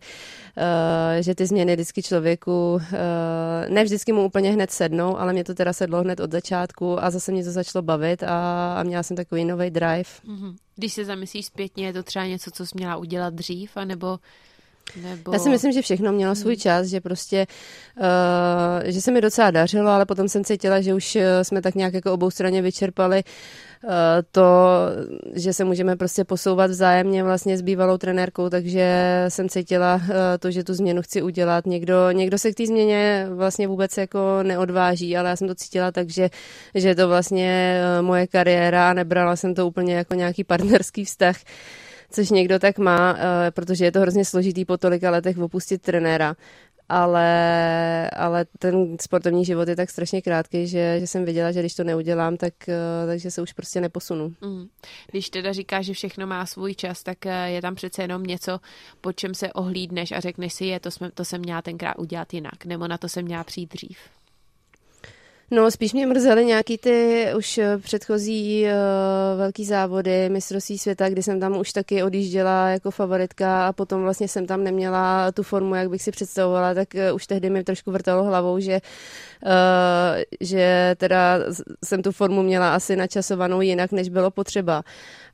uh, 0.57 1.21
že 1.21 1.35
ty 1.35 1.47
změny 1.47 1.75
vždycky 1.75 2.03
člověku, 2.03 2.75
uh, 2.75 2.81
ne 3.69 3.85
vždycky 3.85 4.12
mu 4.12 4.25
úplně 4.25 4.53
hned 4.53 4.71
sednou, 4.71 5.19
ale 5.19 5.33
mě 5.33 5.45
to 5.45 5.55
teda 5.55 5.73
sedlo 5.73 6.00
hned 6.00 6.21
od 6.21 6.33
začátku 6.33 7.05
a 7.05 7.11
zase 7.11 7.33
mě 7.33 7.45
to 7.45 7.50
začalo 7.50 7.83
bavit 7.83 8.23
a, 8.23 8.75
a 8.75 8.83
měla 8.83 9.03
jsem 9.03 9.17
takový 9.17 9.45
nový 9.45 9.71
drive. 9.71 10.11
Mm-hmm. 10.26 10.63
Když 10.76 10.93
se 10.93 11.04
zamyslíš 11.04 11.47
zpětně, 11.47 11.87
je 11.87 11.93
to 11.93 12.02
třeba 12.02 12.26
něco, 12.26 12.50
co 12.50 12.66
jsi 12.66 12.73
měla 12.75 12.97
udělat 12.97 13.35
dřív, 13.35 13.76
anebo 13.76 14.19
Nebo... 15.02 15.33
Já 15.33 15.38
si 15.38 15.50
myslím, 15.50 15.73
že 15.73 15.83
všechno 15.83 16.12
mělo 16.12 16.35
svůj 16.35 16.57
čas, 16.57 16.87
že 16.87 17.00
prostě, 17.00 17.47
uh, 18.00 18.90
že 18.90 19.00
se 19.00 19.11
mi 19.11 19.21
docela 19.21 19.50
dařilo, 19.50 19.90
ale 19.90 20.07
potom 20.07 20.28
jsem 20.28 20.45
cítila, 20.45 20.81
že 20.81 20.95
už 20.95 21.19
jsme 21.43 21.62
tak 21.62 21.75
nějak 21.75 21.95
jako 21.95 22.12
obou 22.12 22.31
straně 22.31 22.62
vyčerpali 22.62 23.25
Eh, 23.25 23.74
to, 24.31 24.79
že 25.35 25.53
se 25.53 25.64
můžeme 25.64 25.97
prostě 25.97 26.25
posouvat 26.25 26.71
vzájemně 26.71 27.25
vlastně 27.25 27.59
s 27.59 27.62
bývalou 27.62 27.99
trenérkou, 27.99 28.50
takže 28.50 28.87
jsem 29.29 29.49
cítila 29.49 30.00
eh, 30.05 30.38
to, 30.38 30.50
že 30.50 30.64
tu 30.64 30.75
změnu 30.75 31.03
chci 31.03 31.23
udělat. 31.23 31.67
Někdo, 31.67 32.11
někdo 32.11 32.38
se 32.38 32.53
k 32.53 32.55
té 32.55 32.67
změně 32.67 33.26
vlastně 33.31 33.69
vůbec 33.69 33.97
jako 33.97 34.19
neodváží, 34.43 35.17
ale 35.17 35.29
já 35.29 35.37
jsem 35.37 35.49
to 35.49 35.55
cítila 35.55 35.93
tak, 35.93 36.11
že, 36.11 36.31
že 36.75 36.88
je 36.88 36.95
to 36.95 37.09
vlastně 37.09 37.81
eh, 37.81 38.03
moje 38.03 38.26
kariéra 38.26 38.91
a 38.91 38.93
nebrala 38.93 39.37
jsem 39.37 39.55
to 39.55 39.67
úplně 39.67 39.95
jako 39.95 40.14
nějaký 40.14 40.45
partnerský 40.45 41.05
vztah 41.05 41.37
což 42.11 42.31
někdo 42.31 42.59
tak 42.59 42.79
má, 42.79 43.19
protože 43.50 43.85
je 43.85 43.93
to 43.93 44.00
hrozně 44.00 44.25
složitý 44.25 44.64
po 44.64 44.76
tolika 44.76 45.11
letech 45.11 45.38
opustit 45.38 45.83
trenéra 45.83 46.37
ale, 46.88 48.11
ale 48.11 48.47
ten 48.59 48.97
sportovní 49.00 49.45
život 49.45 49.69
je 49.69 49.76
tak 49.76 49.91
strašně 49.91 50.23
krátký, 50.23 50.67
že, 50.67 50.97
že 51.00 51.07
jsem 51.07 51.25
viděla, 51.25 51.53
že 51.53 51.61
když 51.61 51.75
to 51.75 51.85
neudělám, 51.85 52.37
tak, 52.37 52.69
eh, 52.69 53.07
takže 53.07 53.31
se 53.31 53.43
už 53.43 53.53
prostě 53.53 53.81
neposunu. 53.81 54.35
Mm. 54.41 54.67
Když 55.11 55.31
teda 55.31 55.53
říkáš, 55.53 55.87
že 55.87 55.93
všechno 55.93 56.26
má 56.26 56.47
svůj 56.47 56.75
čas, 56.75 57.03
tak 57.03 57.26
eh, 57.26 57.50
je 57.50 57.62
tam 57.62 57.75
přece 57.75 58.03
jenom 58.03 58.23
něco, 58.23 58.61
po 59.00 59.12
čem 59.12 59.35
se 59.35 59.53
ohlídneš 59.53 60.12
a 60.12 60.21
řekneš 60.21 60.53
si, 60.53 60.64
je, 60.64 60.81
to, 60.81 60.91
jsme, 60.91 61.11
to 61.11 61.25
jsem 61.25 61.41
měla 61.41 61.62
tenkrát 61.62 61.99
udělat 61.99 62.35
jinak, 62.35 62.64
nebo 62.64 62.88
na 62.88 62.99
to 62.99 63.09
jsem 63.09 63.25
měla 63.25 63.45
přijít 63.45 63.73
dřív. 63.73 63.99
No, 65.51 65.71
spíš 65.71 65.93
mě 65.93 66.07
mrzely 66.07 66.45
nějaký 66.45 66.79
ty 66.79 67.27
už 67.37 67.59
eh, 67.59 67.79
předchozí 67.79 68.65
uh, 68.65 69.39
velký 69.39 69.65
závody, 69.65 70.29
mistrovství 70.29 70.79
světa, 70.79 71.09
kdy 71.09 71.23
jsem 71.23 71.41
tam 71.41 71.57
už 71.57 71.73
taky 71.73 72.03
odjížděla 72.03 72.69
jako 72.69 72.91
favoritka 72.91 73.69
a 73.69 73.73
potom 73.73 74.03
vlastně 74.03 74.29
jsem 74.29 74.47
tam 74.47 74.65
neměla 74.65 75.33
tu 75.33 75.43
formu, 75.43 75.75
jak 75.75 75.91
bych 75.91 76.03
si 76.03 76.11
představovala, 76.11 76.75
tak 76.75 76.89
uh, 76.95 77.15
už 77.15 77.27
tehdy 77.27 77.51
mi 77.51 77.65
trošku 77.65 77.91
vrtalo 77.91 78.25
hlavou, 78.25 78.59
že, 78.59 78.81
uh, 79.43 79.51
že 80.41 80.95
teda 80.99 81.39
jsem 81.85 82.03
tu 82.03 82.13
formu 82.13 82.43
měla 82.43 82.75
asi 82.75 82.97
načasovanou 82.97 83.61
jinak, 83.61 83.93
než 83.93 84.09
bylo 84.09 84.31
potřeba. 84.31 84.79
Uh, 84.79 84.85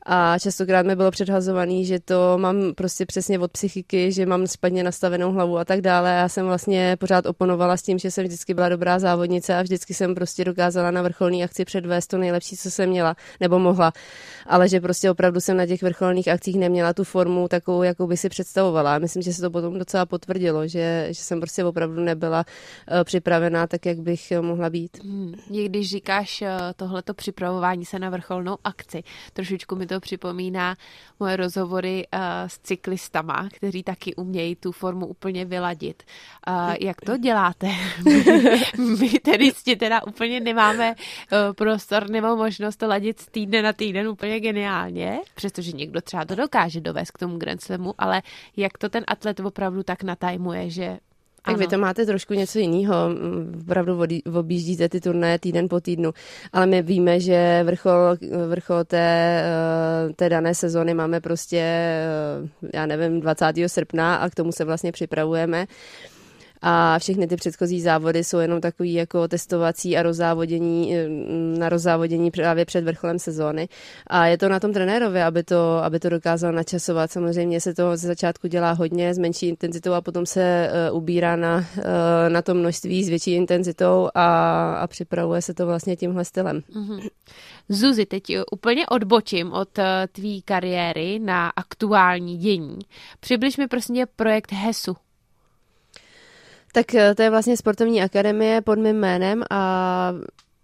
a 0.07 0.38
častokrát 0.38 0.87
mi 0.87 0.97
bylo 0.97 1.11
předhazovaný, 1.11 1.85
že 1.85 2.00
to 2.00 2.38
mám 2.38 2.75
prostě 2.75 3.07
přesně 3.07 3.38
od 3.38 3.50
psychiky, 3.50 4.12
že 4.12 4.26
mám 4.26 4.47
špatně 4.47 4.85
nastavenou 4.85 5.33
hlavu 5.33 5.59
a 5.59 5.64
tak 5.64 5.80
dále. 5.80 6.11
Já 6.11 6.28
jsem 6.28 6.47
vlastně 6.47 6.97
pořád 7.00 7.26
oponovala 7.26 7.76
s 7.76 7.83
tím, 7.83 7.99
že 7.99 8.11
jsem 8.11 8.25
vždycky 8.25 8.54
byla 8.54 8.69
dobrá 8.69 8.99
závodnice 8.99 9.54
a 9.57 9.62
vždycky 9.62 9.95
jsem 9.95 10.14
prostě 10.14 10.45
dokázala 10.45 10.90
na 10.90 11.02
vrcholní 11.02 11.45
akci 11.45 11.64
předvést 11.64 12.07
to 12.07 12.19
nejlepší, 12.19 12.57
co 12.57 12.71
jsem 12.71 12.90
měla 12.90 13.16
nebo 13.40 13.59
mohla. 13.59 13.92
Ale 14.47 14.69
že 14.69 14.80
prostě 14.80 15.11
opravdu 15.11 15.40
jsem 15.40 15.57
na 15.57 15.66
těch 15.66 15.83
vrcholných 15.83 16.28
akcích 16.28 16.59
neměla 16.59 16.92
tu 16.92 17.04
formu 17.04 17.49
takovou, 17.49 17.83
jakou 17.83 18.07
by 18.07 18.16
si 18.16 18.28
představovala. 18.28 18.99
Myslím, 18.99 19.23
že 19.23 19.33
se 19.33 19.42
to 19.42 19.50
potom 19.50 19.78
docela 19.78 20.07
potvrdilo, 20.07 20.69
že, 20.69 21.07
že 21.09 21.23
jsem 21.23 21.40
prostě 21.40 21.64
opravdu 21.64 22.00
nebyla 22.00 22.45
uh, 22.90 23.04
připravená 23.04 23.66
tak, 23.66 23.87
jak 23.87 23.99
bych 23.99 24.33
mohla 24.40 24.71
být. 24.71 25.04
Hmm. 25.04 25.35
Když 25.66 25.90
říkáš 25.90 26.42
uh, 26.42 26.49
tohleto 26.76 27.14
připravování 27.14 27.85
se 27.85 27.99
na 27.99 28.11
vrcholnou 28.11 28.57
akci, 28.64 29.02
trošičku 29.33 29.76
mi 29.76 29.87
to 29.90 30.00
připomíná 30.00 30.76
moje 31.20 31.37
rozhovory 31.37 32.06
uh, 32.14 32.20
s 32.47 32.59
cyklistama, 32.59 33.49
kteří 33.52 33.82
taky 33.82 34.14
umějí 34.14 34.56
tu 34.56 34.73
formu 34.73 35.06
úplně 35.06 35.44
vyladit. 35.44 36.02
Uh, 36.49 36.75
jak 36.80 37.00
to 37.00 37.16
děláte? 37.16 37.70
My 39.00 39.09
tedy 39.09 39.52
teda 39.78 40.06
úplně 40.06 40.40
nemáme 40.40 40.94
uh, 40.94 41.52
prostor 41.52 42.11
nebo 42.11 42.37
možnost 42.37 42.76
to 42.76 42.88
ladit 42.88 43.20
z 43.20 43.26
týdne 43.26 43.62
na 43.62 43.73
týden 43.73 44.09
úplně 44.09 44.40
geniálně, 44.40 45.20
přestože 45.35 45.73
někdo 45.73 46.00
třeba 46.00 46.25
to 46.25 46.35
dokáže 46.35 46.80
dovést 46.80 47.11
k 47.11 47.18
tomu 47.18 47.37
Grand 47.38 47.62
Slamu, 47.62 47.94
ale 47.99 48.23
jak 48.56 48.78
to 48.78 48.88
ten 48.88 49.04
atlet 49.06 49.40
opravdu 49.40 49.82
tak 49.82 50.02
natajmuje, 50.02 50.70
že 50.70 50.99
tak 51.42 51.54
ano. 51.54 51.59
vy 51.59 51.66
to 51.66 51.78
máte 51.78 52.06
trošku 52.06 52.35
něco 52.35 52.59
jiného. 52.59 52.94
Opravdu 53.62 54.02
objíždíte 54.35 54.88
ty 54.88 55.00
turné 55.00 55.38
týden 55.38 55.68
po 55.68 55.80
týdnu. 55.80 56.11
Ale 56.52 56.66
my 56.66 56.82
víme, 56.82 57.20
že 57.20 57.62
vrchol, 57.64 58.16
vrchol 58.49 58.85
té, 58.85 59.42
eh, 59.44 60.12
té 60.16 60.28
dané 60.28 60.54
sezony 60.54 60.94
máme 60.94 61.20
prostě, 61.20 61.59
eh, 61.59 62.68
já 62.75 62.87
nevím, 62.87 63.20
20. 63.20 63.68
srpna 63.68 64.16
a 64.16 64.30
k 64.30 64.35
tomu 64.35 64.52
se 64.52 64.64
vlastně 64.64 64.92
připravujeme 64.92 65.66
a 66.62 66.99
všechny 66.99 67.26
ty 67.26 67.37
předchozí 67.37 67.81
závody 67.81 68.25
jsou 68.25 68.38
jenom 68.38 68.61
takový 68.61 68.93
jako 68.93 69.29
testovací 69.29 69.97
a 69.97 70.02
rozzávodění, 70.02 70.95
na 71.59 71.69
rozzávodění 71.69 72.31
právě 72.31 72.64
před 72.64 72.85
vrcholem 72.85 73.19
sezóny. 73.19 73.69
A 74.07 74.26
je 74.26 74.38
to 74.38 74.49
na 74.49 74.61
tom 74.61 74.73
trenérovi, 74.73 75.23
aby 75.23 75.42
to, 75.42 75.85
aby 75.85 76.01
to 76.01 76.09
dokázal 76.09 76.53
načasovat. 76.53 77.11
Samozřejmě 77.11 77.61
se 77.61 77.75
to 77.75 77.96
ze 77.96 78.07
začátku 78.07 78.46
dělá 78.46 78.73
hodně 78.73 79.14
s 79.14 79.18
menší 79.18 79.49
intenzitou 79.49 79.92
a 79.92 80.01
potom 80.01 80.27
se 80.27 80.70
uh, 80.90 80.96
ubírá 80.96 81.37
na, 81.37 81.57
uh, 81.57 81.85
na 82.29 82.42
to 82.42 82.55
množství 82.55 83.05
s 83.05 83.09
větší 83.09 83.33
intenzitou 83.33 84.09
a, 84.14 84.75
a 84.75 84.87
připravuje 84.87 85.42
se 85.42 85.55
to 85.55 85.66
vlastně 85.66 85.96
tímhle 85.96 86.25
stylem. 86.25 86.62
Mm-hmm. 86.75 87.09
Zuzi, 87.68 88.07
teď 88.07 88.23
úplně 88.53 88.87
odbočím 88.87 89.53
od 89.53 89.79
eh, 89.79 90.09
tvý 90.12 90.42
kariéry 90.42 91.18
na 91.18 91.49
aktuální 91.49 92.37
dění. 92.37 92.79
Přibliž 93.20 93.57
mi 93.57 93.68
prosím 93.68 94.07
projekt 94.16 94.53
HESu. 94.53 94.96
Tak 96.72 96.94
eh, 96.94 97.14
to 97.14 97.22
je 97.22 97.30
vlastně 97.30 97.56
sportovní 97.56 98.02
akademie 98.02 98.61
pod 98.61 98.78
mým 98.78 98.96
jménem 98.96 99.44
a 99.50 100.12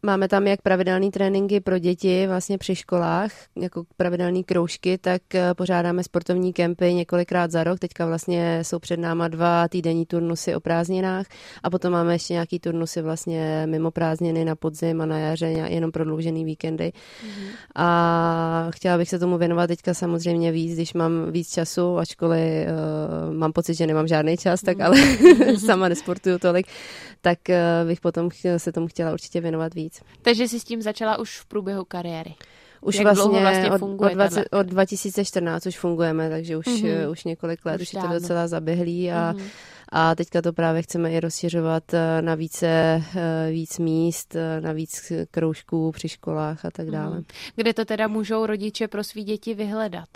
Máme 0.07 0.29
tam 0.29 0.47
jak 0.47 0.63
pravidelné 0.63 1.11
tréninky 1.11 1.61
pro 1.61 1.79
děti 1.79 2.27
vlastně 2.27 2.59
při 2.59 2.77
školách, 2.77 3.33
jako 3.57 3.85
pravidelné 3.97 4.43
kroužky, 4.43 4.99
tak 4.99 5.35
eh, 5.35 5.55
pořádáme 5.55 6.03
sportovní 6.03 6.53
kempy 6.53 6.95
několikrát 6.95 7.51
za 7.51 7.65
rok. 7.65 7.79
Teďka 7.79 8.07
vlastně 8.07 8.59
jsou 8.63 8.79
před 8.79 9.01
náma 9.01 9.29
dva 9.29 9.69
týdenní 9.69 10.07
turnusy 10.07 10.55
o 10.55 10.61
prázdninách 10.61 11.27
a 11.63 11.71
potom 11.71 11.93
máme 11.93 12.15
ještě 12.15 12.33
nějaký 12.33 12.59
turnusy 12.59 13.03
vlastně 13.03 13.63
mimo 13.67 13.91
prázdniny 13.91 14.45
na 14.45 14.57
podzim 14.57 15.01
a 15.01 15.07
na 15.07 15.19
jaře, 15.19 15.47
jenom 15.47 15.93
prodloužený 15.93 16.45
víkendy. 16.45 16.93
Mm-hmm. 16.93 17.49
A 17.75 18.69
chtěla 18.71 18.99
bych 18.99 19.09
se 19.09 19.19
tomu 19.19 19.39
věnovat 19.39 19.67
teďka 19.67 19.95
samozřejmě 19.95 20.53
víc, 20.53 20.75
když 20.75 20.95
mám 20.95 21.33
víc 21.33 21.53
času, 21.53 21.99
ačkoliv 21.99 22.69
uh, 22.69 23.35
mám 23.35 23.53
pocit, 23.53 23.75
že 23.75 23.87
nemám 23.87 24.09
žádný 24.09 24.37
čas, 24.37 24.61
tak 24.61 24.77
mhm. 24.77 24.87
ale 24.87 24.97
sama 25.67 25.89
nesportuju 25.89 26.39
tolik, 26.39 26.67
tak 27.21 27.39
uh, 27.49 27.89
bych 27.89 28.01
potom 28.01 28.29
se 28.57 28.73
tomu 28.73 28.87
chtěla 28.87 29.13
určitě 29.13 29.41
věnovat 29.41 29.75
víc. 29.75 29.96
Takže 30.23 30.49
jsi 30.49 30.61
s 30.61 30.65
tím 30.65 30.83
začala 30.83 31.19
už 31.19 31.41
v 31.41 31.47
průběhu 31.47 31.85
kariéry. 31.85 32.35
Už 32.81 32.95
Jak 32.95 33.05
vlastně, 33.05 33.41
vlastně 33.41 33.71
od, 33.71 33.83
od, 33.83 34.13
20, 34.13 34.45
od 34.53 34.67
2014 34.67 35.67
už 35.67 35.79
fungujeme, 35.79 36.31
takže 36.31 36.57
už, 36.57 36.67
mm-hmm. 36.67 37.11
už 37.11 37.25
několik 37.25 37.67
let, 37.67 37.81
už, 37.81 37.89
už 37.89 37.93
je 37.93 38.01
to 38.01 38.09
docela 38.09 38.49
zaběhlý 38.49 39.13
a, 39.13 39.33
mm-hmm. 39.33 39.43
a 39.89 40.15
teďka 40.15 40.43
to 40.43 40.53
právě 40.53 40.83
chceme 40.83 41.13
i 41.13 41.21
rozšiřovat 41.21 41.95
eh, 41.95 42.23
na 42.23 42.35
více, 42.35 42.67
eh, 43.17 43.51
víc 43.51 43.79
míst, 43.79 44.37
na 44.61 44.73
víc 44.73 45.13
kroužků 45.31 45.93
při 45.93 46.09
školách 46.09 46.65
a 46.65 46.71
tak 46.71 46.91
dále. 46.91 47.19
Mm-hmm. 47.19 47.53
Kde 47.57 47.75
to 47.75 47.85
teda 47.85 48.09
můžou 48.09 48.47
rodiče 48.47 48.89
pro 48.89 49.05
svý 49.05 49.25
děti 49.25 49.55
vyhledat? 49.55 50.09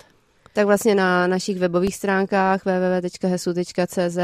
Tak 0.53 0.65
vlastně 0.65 0.95
na 0.95 1.27
našich 1.27 1.59
webových 1.59 1.95
stránkách 1.95 2.61
www.hesu.cz 2.65 4.17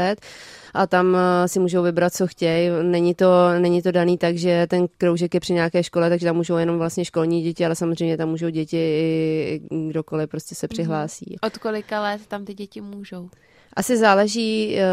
a 0.74 0.86
tam 0.86 1.16
eh, 1.16 1.48
si 1.48 1.60
můžou 1.60 1.82
vybrat, 1.82 2.14
co 2.14 2.26
chtějí. 2.26 2.70
Není 2.82 3.14
to, 3.14 3.58
není 3.58 3.82
to 3.82 3.92
daný 3.92 4.18
tak, 4.18 4.36
že 4.36 4.66
ten 4.66 4.86
kroužek 4.98 5.34
je 5.34 5.40
při 5.40 5.52
nějaké 5.52 5.82
škole, 5.82 6.08
takže 6.08 6.26
tam 6.26 6.36
můžou 6.36 6.56
jenom 6.56 6.78
vlastně 6.78 7.04
školní 7.04 7.42
děti, 7.42 7.66
ale 7.66 7.74
samozřejmě 7.74 8.16
tam 8.16 8.28
můžou 8.28 8.48
děti 8.48 8.76
i 8.76 9.60
kdokoliv 9.88 10.30
prostě 10.30 10.54
se 10.54 10.66
mhm. 10.66 10.68
přihlásí. 10.68 11.36
Od 11.42 11.58
kolika 11.58 12.02
let 12.02 12.20
tam 12.28 12.44
ty 12.44 12.54
děti 12.54 12.80
můžou? 12.80 13.30
Asi 13.72 13.96
záleží, 13.96 14.76
eh, 14.78 14.84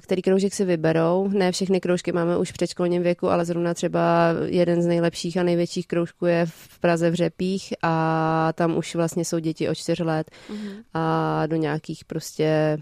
který 0.00 0.22
kroužek 0.22 0.54
si 0.54 0.64
vyberou. 0.64 1.28
Ne 1.28 1.52
všechny 1.52 1.80
kroužky 1.80 2.12
máme 2.12 2.38
už 2.38 2.50
v 2.50 2.52
předškolním 2.52 3.02
věku, 3.02 3.28
ale 3.28 3.44
zrovna 3.44 3.74
třeba 3.74 4.28
jeden 4.44 4.82
z 4.82 4.86
nejlepších 4.86 5.36
a 5.36 5.42
největších 5.42 5.86
kroužků 5.86 6.26
je 6.26 6.46
v 6.46 6.78
Praze 6.78 7.10
v 7.10 7.14
Řepích 7.14 7.74
a 7.82 8.52
tam 8.54 8.76
už 8.76 8.94
vlastně 8.94 9.24
jsou 9.24 9.38
děti 9.38 9.68
od 9.68 9.74
čtyř 9.74 10.00
let 10.00 10.30
mm-hmm. 10.50 10.82
a 10.94 11.46
do 11.46 11.56
nějakých 11.56 12.04
prostě 12.04 12.78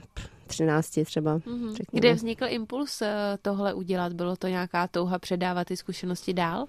13 0.46 0.98
třeba. 1.05 1.38
Mm-hmm. 1.38 1.74
Kde 1.92 2.14
vznikl 2.14 2.44
impuls 2.48 3.02
eh, 3.02 3.38
tohle 3.42 3.74
udělat? 3.74 4.12
Bylo 4.12 4.37
to 4.37 4.48
nějaká 4.48 4.88
touha 4.88 5.18
předávat 5.18 5.66
ty 5.66 5.76
zkušenosti 5.76 6.35
dál? 6.35 6.66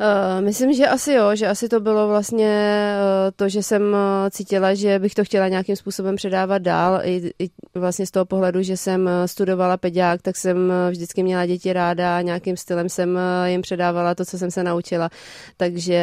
Uh, 0.00 0.44
myslím, 0.44 0.72
že 0.72 0.86
asi 0.86 1.12
jo, 1.12 1.36
že 1.36 1.48
asi 1.48 1.68
to 1.68 1.80
bylo 1.80 2.08
vlastně 2.08 2.92
uh, 2.96 3.30
to, 3.36 3.48
že 3.48 3.62
jsem 3.62 3.82
uh, 3.82 3.98
cítila, 4.30 4.74
že 4.74 4.98
bych 4.98 5.14
to 5.14 5.24
chtěla 5.24 5.48
nějakým 5.48 5.76
způsobem 5.76 6.16
předávat 6.16 6.58
dál. 6.58 7.00
I, 7.02 7.30
I 7.38 7.50
vlastně 7.74 8.06
z 8.06 8.10
toho 8.10 8.24
pohledu, 8.24 8.62
že 8.62 8.76
jsem 8.76 9.10
studovala 9.26 9.76
pediák, 9.76 10.22
tak 10.22 10.36
jsem 10.36 10.72
vždycky 10.90 11.22
měla 11.22 11.46
děti 11.46 11.72
ráda 11.72 12.16
a 12.16 12.20
nějakým 12.20 12.56
stylem 12.56 12.88
jsem 12.88 13.18
jim 13.46 13.62
předávala 13.62 14.14
to, 14.14 14.24
co 14.24 14.38
jsem 14.38 14.50
se 14.50 14.64
naučila. 14.64 15.10
Takže 15.56 16.00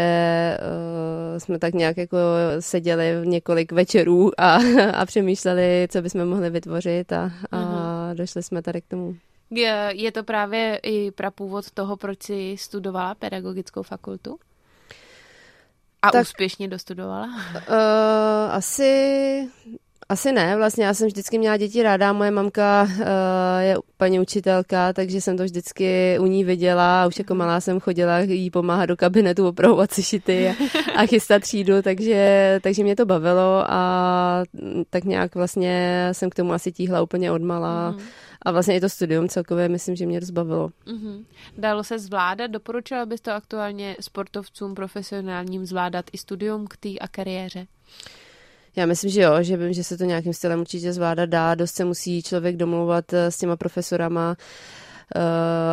uh, 0.61 1.39
jsme 1.39 1.59
tak 1.59 1.73
nějak 1.73 1.97
jako 1.97 2.17
seděli 2.59 3.13
několik 3.23 3.71
večerů 3.71 4.31
a, 4.37 4.57
a 4.93 5.05
přemýšleli, 5.05 5.87
co 5.91 6.01
bychom 6.01 6.25
mohli 6.25 6.49
vytvořit 6.49 7.13
a, 7.13 7.31
a 7.51 7.57
uh-huh. 7.57 8.15
došli 8.15 8.43
jsme 8.43 8.61
tady 8.61 8.81
k 8.81 8.87
tomu. 8.87 9.15
Je, 9.51 10.11
to 10.11 10.23
právě 10.23 10.79
i 10.83 11.11
prapůvod 11.11 11.71
toho, 11.71 11.97
proč 11.97 12.23
jsi 12.23 12.55
studovala 12.59 13.15
pedagogickou 13.15 13.83
fakultu? 13.83 14.39
A 16.01 16.11
tak, 16.11 16.21
úspěšně 16.21 16.67
dostudovala? 16.67 17.25
Uh, 17.25 18.51
asi 18.51 19.49
Asi 20.09 20.31
ne, 20.31 20.57
vlastně 20.57 20.85
já 20.85 20.93
jsem 20.93 21.07
vždycky 21.07 21.37
měla 21.37 21.57
děti 21.57 21.83
ráda, 21.83 22.13
moje 22.13 22.31
mamka 22.31 22.83
uh, 22.83 23.05
je 23.59 23.75
paní 23.97 24.19
učitelka, 24.19 24.93
takže 24.93 25.21
jsem 25.21 25.37
to 25.37 25.43
vždycky 25.43 26.17
u 26.19 26.25
ní 26.25 26.43
viděla 26.43 27.03
a 27.03 27.07
už 27.07 27.19
jako 27.19 27.35
malá 27.35 27.61
jsem 27.61 27.79
chodila 27.79 28.19
jí 28.19 28.49
pomáhat 28.49 28.85
do 28.85 28.97
kabinetu 28.97 29.47
opravovat 29.47 29.91
si 29.91 30.03
šity 30.03 30.49
a, 30.49 30.53
a 30.95 31.05
chystat 31.05 31.41
třídu, 31.41 31.81
takže, 31.81 32.59
takže 32.63 32.83
mě 32.83 32.95
to 32.95 33.05
bavilo 33.05 33.63
a 33.67 34.43
tak 34.89 35.03
nějak 35.03 35.35
vlastně 35.35 36.09
jsem 36.11 36.29
k 36.29 36.35
tomu 36.35 36.53
asi 36.53 36.71
tíhla 36.71 37.01
úplně 37.01 37.31
odmala. 37.31 37.91
Mm. 37.91 37.99
A 38.47 38.51
vlastně 38.51 38.75
i 38.75 38.81
to 38.81 38.89
studium 38.89 39.29
celkově 39.29 39.69
myslím, 39.69 39.95
že 39.95 40.05
mě 40.05 40.19
rozbavilo. 40.19 40.69
Mm-hmm. 40.85 41.25
Dalo 41.57 41.83
se 41.83 41.99
zvládat? 41.99 42.47
Doporučila 42.47 43.05
bys 43.05 43.21
to 43.21 43.31
aktuálně 43.31 43.95
sportovcům 43.99 44.75
profesionálním 44.75 45.65
zvládat 45.65 46.05
i 46.11 46.17
studium 46.17 46.67
k 46.67 46.77
té 46.77 46.89
a 46.89 47.07
kariéře? 47.07 47.67
Já 48.75 48.85
myslím, 48.85 49.11
že 49.11 49.21
jo, 49.21 49.31
že 49.41 49.57
vím, 49.57 49.73
že 49.73 49.83
se 49.83 49.97
to 49.97 50.03
nějakým 50.03 50.33
stylem 50.33 50.59
určitě 50.59 50.93
zvládat 50.93 51.29
dá. 51.29 51.55
Dost 51.55 51.75
se 51.75 51.85
musí 51.85 52.23
člověk 52.23 52.57
domlouvat 52.57 53.13
eh, 53.13 53.31
s 53.31 53.37
těma 53.37 53.55
profesorama, 53.55 54.35
Eh, 54.35 54.86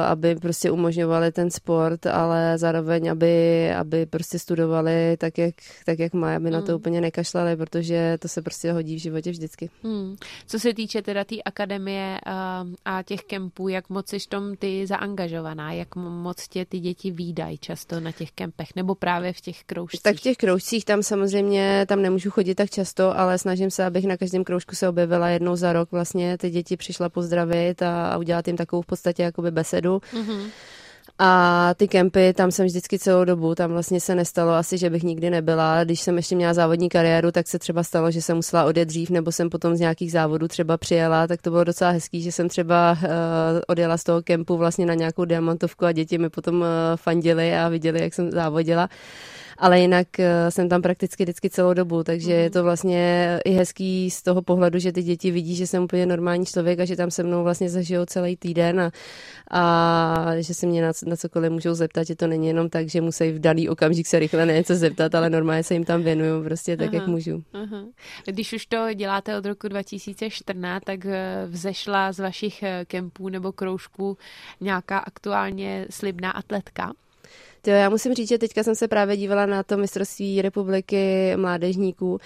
aby 0.07 0.35
prostě 0.35 0.70
umožňovali 0.70 1.33
ten 1.33 1.51
sport, 1.51 2.07
ale 2.07 2.59
zároveň, 2.59 3.11
aby, 3.11 3.70
aby 3.75 4.07
prostě 4.07 4.38
studovali 4.38 5.16
tak, 5.18 5.38
jak, 5.38 5.55
tak, 5.87 5.99
jak 5.99 6.12
má, 6.12 6.37
aby 6.37 6.47
mm. 6.47 6.53
na 6.53 6.61
to 6.61 6.73
hmm. 6.73 6.77
úplně 6.77 7.01
nekašlali, 7.01 7.57
protože 7.57 8.18
to 8.20 8.29
se 8.29 8.42
prostě 8.42 8.73
hodí 8.73 8.97
v 8.97 9.03
životě 9.03 9.31
vždycky. 9.31 9.70
Mm. 9.83 10.16
Co 10.47 10.59
se 10.59 10.75
týče 10.75 11.03
teda 11.03 11.25
té 11.25 11.35
tý 11.35 11.44
akademie 11.44 12.18
uh, 12.27 12.68
a 12.85 13.03
těch 13.03 13.20
kempů, 13.20 13.68
jak 13.68 13.88
moc 13.88 14.09
jsi 14.09 14.18
tom 14.29 14.57
ty 14.57 14.87
zaangažovaná, 14.87 15.73
jak 15.73 15.97
moc 15.97 16.49
tě 16.49 16.64
ty 16.64 16.79
děti 16.79 17.11
výdají 17.11 17.59
často 17.59 18.01
na 18.01 18.12
těch 18.12 18.33
kempech, 18.33 18.68
nebo 18.77 18.94
právě 18.94 19.33
v 19.33 19.40
těch 19.40 19.64
kroužcích? 19.64 20.03
Tak 20.03 20.16
v 20.16 20.20
těch 20.20 20.37
kroužcích 20.37 20.85
tam 20.85 21.03
samozřejmě, 21.03 21.87
tam 21.88 22.03
nemůžu 22.03 22.31
chodit 22.31 22.55
tak 22.55 22.70
často, 22.70 23.18
ale 23.18 23.38
snažím 23.38 23.70
se, 23.70 23.85
abych 23.85 24.05
na 24.05 24.16
každém 24.16 24.44
kroužku 24.44 24.75
se 24.75 24.88
objevila 24.88 25.29
jednou 25.29 25.57
za 25.57 25.73
rok 25.73 25.92
vlastně, 25.92 26.38
ty 26.38 26.51
děti 26.51 26.77
přišla 26.77 27.09
pozdravit 27.09 27.83
a, 27.83 28.09
a 28.09 28.18
udělat 28.18 28.47
jim 28.47 28.57
takovou 28.57 28.83
v 28.83 28.87
podstatě 28.87 29.24
jakoby 29.25 29.51
besedu. 29.51 30.01
Mm-hmm. 30.13 30.43
A 31.19 31.75
ty 31.77 31.89
kempy, 31.89 32.33
tam 32.33 32.51
jsem 32.51 32.67
vždycky 32.67 32.99
celou 32.99 33.25
dobu, 33.25 33.55
tam 33.55 33.73
vlastně 33.73 34.01
se 34.01 34.15
nestalo 34.15 34.53
asi, 34.53 34.79
že 34.79 34.91
bych 34.91 35.03
nikdy 35.03 35.31
nebyla. 35.31 35.85
Když 35.85 36.01
jsem 36.01 36.17
ještě 36.17 36.37
měla 36.37 36.55
závodní 36.55 36.89
kariéru, 36.89 37.33
tak 37.33 37.49
se 37.49 37.59
třeba 37.59 37.83
stalo, 37.83 38.11
že 38.11 38.23
jsem 38.23 38.37
musela 38.37 38.65
odjet 38.65 38.85
dřív, 38.85 39.11
nebo 39.11 39.33
jsem 39.33 39.51
potom 39.51 39.77
z 39.77 39.81
nějakých 39.81 40.13
závodů 40.13 40.49
třeba 40.49 40.77
přijela, 40.77 41.27
tak 41.27 41.43
to 41.43 41.51
bylo 41.51 41.65
docela 41.65 41.91
hezký, 41.91 42.23
že 42.23 42.33
jsem 42.33 42.49
třeba 42.49 42.99
uh, 43.03 43.09
odjela 43.67 43.97
z 43.97 44.05
toho 44.05 44.23
kempu 44.23 44.57
vlastně 44.57 44.87
na 44.87 44.95
nějakou 44.95 45.25
diamantovku 45.25 45.87
a 45.87 45.93
děti 45.93 46.19
mi 46.19 46.31
potom 46.31 46.61
uh, 46.61 46.67
fandili 46.97 47.57
a 47.57 47.69
viděli, 47.69 48.03
jak 48.03 48.15
jsem 48.15 48.31
závodila 48.31 48.89
ale 49.59 49.81
jinak 49.81 50.21
eh, 50.21 50.51
jsem 50.51 50.69
tam 50.69 50.83
prakticky 50.83 51.23
vždycky 51.23 51.51
celou 51.51 51.75
dobu, 51.75 52.05
takže 52.05 52.33
je 52.33 52.51
to 52.51 52.62
vlastně 52.62 53.40
i 53.45 53.51
hezký 53.51 54.11
z 54.11 54.23
toho 54.23 54.43
pohledu, 54.43 54.79
že 54.79 54.93
ty 54.93 55.03
děti 55.03 55.31
vidí, 55.31 55.57
že 55.57 55.67
jsem 55.67 55.83
úplně 55.83 56.07
normální 56.07 56.47
člověk 56.47 56.81
a 56.81 56.85
že 56.85 56.97
tam 56.97 57.11
se 57.11 57.23
mnou 57.23 57.43
vlastně 57.43 57.71
zažijou 57.71 58.05
celý 58.05 58.37
týden 58.37 58.81
a, 58.81 58.90
a 59.51 60.40
že 60.40 60.55
se 60.55 60.67
mě 60.67 60.83
na, 60.83 60.93
na 61.07 61.17
cokoliv 61.17 61.53
můžou 61.53 61.75
zeptat, 61.75 62.07
že 62.07 62.17
to 62.17 62.27
není 62.27 62.47
jenom 62.47 62.69
tak, 62.69 62.88
že 62.88 63.01
musí 63.01 63.33
v 63.33 63.38
daný 63.38 63.69
okamžik 63.69 64.07
se 64.07 64.19
rychle 64.19 64.47
něco 64.47 64.75
zeptat, 64.75 65.14
ale 65.14 65.31
normálně 65.31 65.62
se 65.62 65.75
jim 65.75 65.85
tam 65.85 66.03
věnuju 66.03 66.45
prostě 66.45 66.77
tak, 66.77 66.88
aha, 66.88 66.97
jak 66.97 67.07
můžu. 67.07 67.43
Aha. 67.53 67.85
Když 68.25 68.53
už 68.53 68.67
to 68.67 68.95
děláte 68.95 69.38
od 69.38 69.47
roku 69.47 69.69
2014, 69.69 70.85
tak 70.85 71.07
eh, 71.07 71.47
vzešla 71.47 72.12
z 72.12 72.19
vašich 72.19 72.62
eh, 72.62 72.85
kempů 72.85 73.29
nebo 73.29 73.53
kroužků 73.53 74.19
nějaká 74.61 74.99
aktuálně 74.99 75.87
slibná 75.90 76.31
atletka? 76.31 76.93
Jo, 77.66 77.74
já 77.74 77.90
musím 77.90 78.14
říct, 78.14 78.29
že 78.29 78.38
teďka 78.38 78.62
jsem 78.62 78.74
se 78.74 78.88
právě 78.88 79.16
dívala 79.16 79.46
na 79.46 79.62
to 79.62 79.77
mistrovství 79.77 80.42
republiky 80.42 81.33
mládežníků 81.37 82.18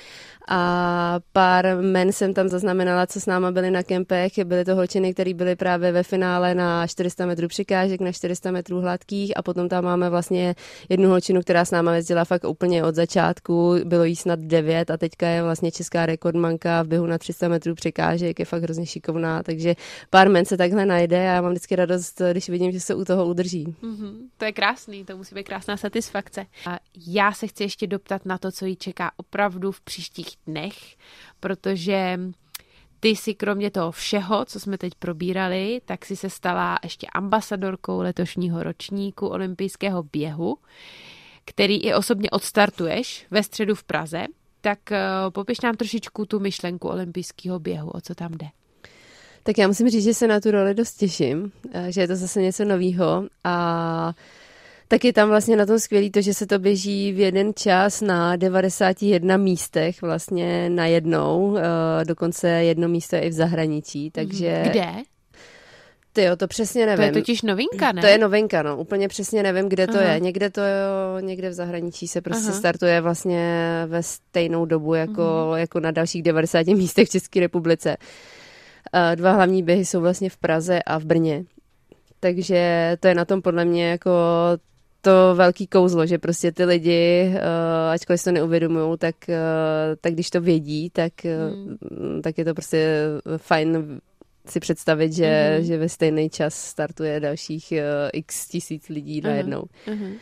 a 0.49 1.21
pár 1.33 1.67
men 1.81 2.13
jsem 2.13 2.35
tam 2.35 2.49
zaznamenala, 2.49 3.07
co 3.07 3.21
s 3.21 3.27
náma 3.27 3.51
byli 3.51 3.71
na 3.71 3.83
kempech. 3.83 4.33
Byly 4.45 4.65
to 4.65 4.75
holčiny, 4.75 5.15
které 5.15 5.35
byly 5.35 5.57
právě 5.57 5.93
ve 5.93 6.03
finále 6.03 6.55
na 6.55 6.87
400 6.87 7.27
metrů 7.27 7.49
přikážek, 7.49 8.01
na 8.01 8.13
400 8.13 8.51
metrů 8.51 8.81
hladkých 8.81 9.37
a 9.37 9.43
potom 9.43 9.69
tam 9.69 9.85
máme 9.85 10.11
vlastně 10.11 10.55
jednu 10.89 11.09
holčinu, 11.09 11.41
která 11.41 11.65
s 11.65 11.71
náma 11.71 11.95
jezdila 11.95 12.25
fakt 12.25 12.45
úplně 12.45 12.85
od 12.85 12.95
začátku. 12.95 13.77
Bylo 13.85 14.05
jí 14.05 14.17
snad 14.17 14.41
9 14.41 14.91
a 14.91 14.97
teďka 14.97 15.29
je 15.29 15.43
vlastně 15.43 15.71
česká 15.71 16.07
rekordmanka 16.07 16.83
v 16.83 16.87
běhu 16.87 17.07
na 17.07 17.19
300 17.19 17.49
metrů 17.49 17.75
přikážek, 17.75 18.39
je 18.39 18.45
fakt 18.45 18.63
hrozně 18.63 18.87
šikovná, 18.87 19.43
takže 19.43 19.75
pár 20.11 20.31
men 20.31 20.45
se 20.45 20.57
takhle 20.57 20.87
najde 20.87 21.19
a 21.19 21.33
já 21.33 21.43
mám 21.43 21.51
vždycky 21.51 21.77
radost, 21.77 22.23
když 22.33 22.49
vidím, 22.49 22.73
že 22.73 22.81
se 22.81 22.95
u 22.95 23.05
toho 23.05 23.27
udrží. 23.27 23.67
Mm-hmm. 23.83 24.13
To 24.37 24.45
je 24.45 24.53
krásný, 24.53 25.05
to 25.05 25.17
musí 25.17 25.28
být 25.35 25.45
krásná 25.45 25.77
satisfakce. 25.77 26.47
A 26.67 26.79
já 27.07 27.33
se 27.33 27.47
chci 27.47 27.63
ještě 27.63 27.87
doptat 27.87 28.27
na 28.27 28.39
to, 28.39 28.53
co 28.53 28.67
jí 28.67 28.77
čeká 28.77 29.11
opravdu 29.17 29.73
v 29.73 29.81
příštích 29.81 30.29
dnech, 30.47 30.97
protože 31.41 32.19
ty 33.01 33.17
si 33.17 33.35
kromě 33.35 33.71
toho 33.71 33.93
všeho, 33.93 34.45
co 34.45 34.61
jsme 34.61 34.79
teď 34.79 34.95
probírali, 34.95 35.81
tak 35.85 36.05
si 36.05 36.17
se 36.17 36.31
stala 36.31 36.79
ještě 36.83 37.07
ambasadorkou 37.15 38.01
letošního 38.01 38.63
ročníku 38.63 39.27
olympijského 39.27 40.03
běhu, 40.03 40.57
který 41.45 41.77
i 41.77 41.95
osobně 41.95 42.31
odstartuješ 42.31 43.27
ve 43.31 43.43
středu 43.43 43.75
v 43.75 43.85
Praze. 43.85 44.27
Tak 44.61 44.79
uh, 44.91 44.97
popiš 45.31 45.61
nám 45.61 45.77
trošičku 45.77 46.27
tu 46.27 46.41
myšlenku 46.41 46.89
olympijského 46.89 47.59
běhu, 47.59 47.91
o 47.91 48.01
co 48.01 48.15
tam 48.15 48.33
jde. 48.33 48.47
Tak 49.43 49.59
já 49.59 49.69
musím 49.69 49.89
říct, 49.89 50.05
že 50.05 50.15
se 50.15 50.27
na 50.27 50.41
tu 50.41 50.51
roli 50.51 50.75
dost 50.75 50.95
těším, 50.95 51.53
eh, 51.73 51.93
že 51.93 52.01
je 52.01 52.09
to 52.09 52.17
zase 52.17 52.43
něco 52.43 52.65
novýho 52.65 53.29
a 53.45 54.15
tak 54.89 55.05
je 55.05 55.13
tam 55.13 55.29
vlastně 55.29 55.57
na 55.57 55.67
tom 55.67 55.79
skvělý 55.79 56.11
to, 56.11 56.21
že 56.21 56.35
se 56.35 56.47
to 56.47 56.59
běží 56.59 57.13
v 57.13 57.19
jeden 57.19 57.53
čas 57.55 58.01
na 58.01 58.37
91 58.37 59.37
místech 59.37 60.03
vlastně 60.03 60.71
na 60.71 60.87
jednou, 60.87 61.57
eh, 61.57 62.05
dokonce 62.05 62.49
jedno 62.49 62.89
místo 62.89 63.17
je 63.17 63.23
i 63.23 63.29
v 63.29 63.33
zahraničí, 63.33 64.11
takže... 64.11 64.63
Kde? 64.71 64.87
Ty 66.13 66.25
jo, 66.25 66.37
to 66.37 66.49
přesně 66.49 66.87
nevím. 66.87 66.97
To 66.97 67.03
je 67.03 67.23
totiž 67.23 67.43
novinka, 67.43 67.93
ne? 67.93 68.01
To 68.01 68.07
je 68.07 68.19
novinka, 68.19 68.63
no. 68.63 68.77
Úplně 68.77 69.09
přesně 69.09 69.43
nevím, 69.43 69.69
kde 69.69 69.87
to 69.87 69.99
Aha. 69.99 70.13
je. 70.13 70.21
Někde 70.21 70.51
to 70.51 70.61
jo, 70.61 71.21
někde 71.21 71.51
v 71.51 71.53
zahraničí 71.53 72.09
se 72.09 72.21
prostě 72.21 72.49
Aha. 72.49 72.59
startuje 72.59 73.01
vlastně 73.01 73.65
ve 73.87 74.03
stejnou 74.03 74.65
dobu 74.65 74.95
jako, 74.95 75.23
uh-huh. 75.23 75.55
jako 75.55 75.81
na 75.81 75.91
dalších 75.91 76.23
90 76.23 76.67
místech 76.67 77.09
v 77.09 77.11
České 77.11 77.41
republice. 77.41 77.97
Eh, 78.95 79.17
dva 79.17 79.33
hlavní 79.33 79.63
běhy 79.63 79.85
jsou 79.85 80.01
vlastně 80.01 80.31
v 80.31 80.37
Praze 80.37 80.83
a 80.83 80.99
v 80.99 81.05
Brně. 81.05 81.45
Takže 82.21 82.97
to 83.01 83.09
je 83.09 83.15
na 83.15 83.25
tom 83.25 83.43
podle 83.43 83.65
mě 83.65 83.91
jako 83.91 84.11
to 85.01 85.35
velký 85.35 85.67
kouzlo, 85.67 86.07
že 86.07 86.19
prostě 86.19 86.53
ty 86.53 86.65
lidi, 86.65 87.29
uh, 87.29 87.91
ačkoliv 87.91 88.21
si 88.21 88.25
to 88.25 88.33
neuvědomují, 88.33 88.99
tak, 88.99 89.15
uh, 89.29 89.35
tak 90.01 90.13
když 90.13 90.31
to 90.31 90.41
vědí, 90.41 90.91
tak, 90.91 91.13
uh, 91.25 92.21
tak 92.21 92.39
je 92.39 92.45
to 92.45 92.55
prostě 92.55 93.05
fajn 93.37 94.01
si 94.47 94.61
představit, 94.61 95.13
že, 95.13 95.25
mm-hmm. 95.25 95.63
že 95.63 95.79
ve 95.79 95.89
stejný 95.89 96.31
čas 96.31 96.55
startuje 96.55 97.21
dalších 97.21 97.73
uh, 97.73 98.11
x 98.13 98.49
tisíc 98.49 98.89
lidí 98.89 99.21
najednou. 99.21 99.65
Mm-hmm. 99.87 100.13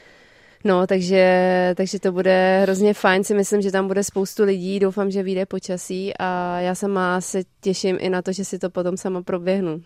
No, 0.64 0.86
takže, 0.86 1.74
takže 1.76 2.00
to 2.00 2.12
bude 2.12 2.58
hrozně 2.62 2.94
fajn, 2.94 3.24
si 3.24 3.34
myslím, 3.34 3.62
že 3.62 3.72
tam 3.72 3.86
bude 3.86 4.04
spoustu 4.04 4.44
lidí, 4.44 4.78
doufám, 4.78 5.10
že 5.10 5.22
vyjde 5.22 5.46
počasí 5.46 6.12
a 6.18 6.60
já 6.60 6.74
sama 6.74 7.20
se 7.20 7.42
těším 7.60 7.96
i 8.00 8.10
na 8.10 8.22
to, 8.22 8.32
že 8.32 8.44
si 8.44 8.58
to 8.58 8.70
potom 8.70 8.96
sama 8.96 9.22
proběhnu. 9.22 9.82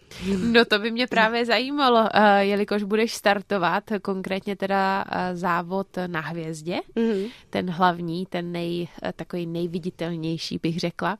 No 0.52 0.64
to 0.64 0.78
by 0.78 0.90
mě 0.90 1.06
právě 1.06 1.46
zajímalo, 1.46 2.08
eh, 2.14 2.44
jelikož 2.44 2.82
budeš 2.82 3.14
startovat, 3.14 3.84
konkrétně 4.02 4.56
teda 4.56 5.04
eh, 5.10 5.36
závod 5.36 5.86
na 6.06 6.20
hvězdě, 6.20 6.80
mm-hmm. 6.96 7.30
ten 7.50 7.70
hlavní, 7.70 8.26
ten 8.26 8.52
nej, 8.52 8.88
eh, 9.02 9.12
takový 9.16 9.46
nejviditelnější 9.46 10.58
bych 10.62 10.78
řekla, 10.78 11.18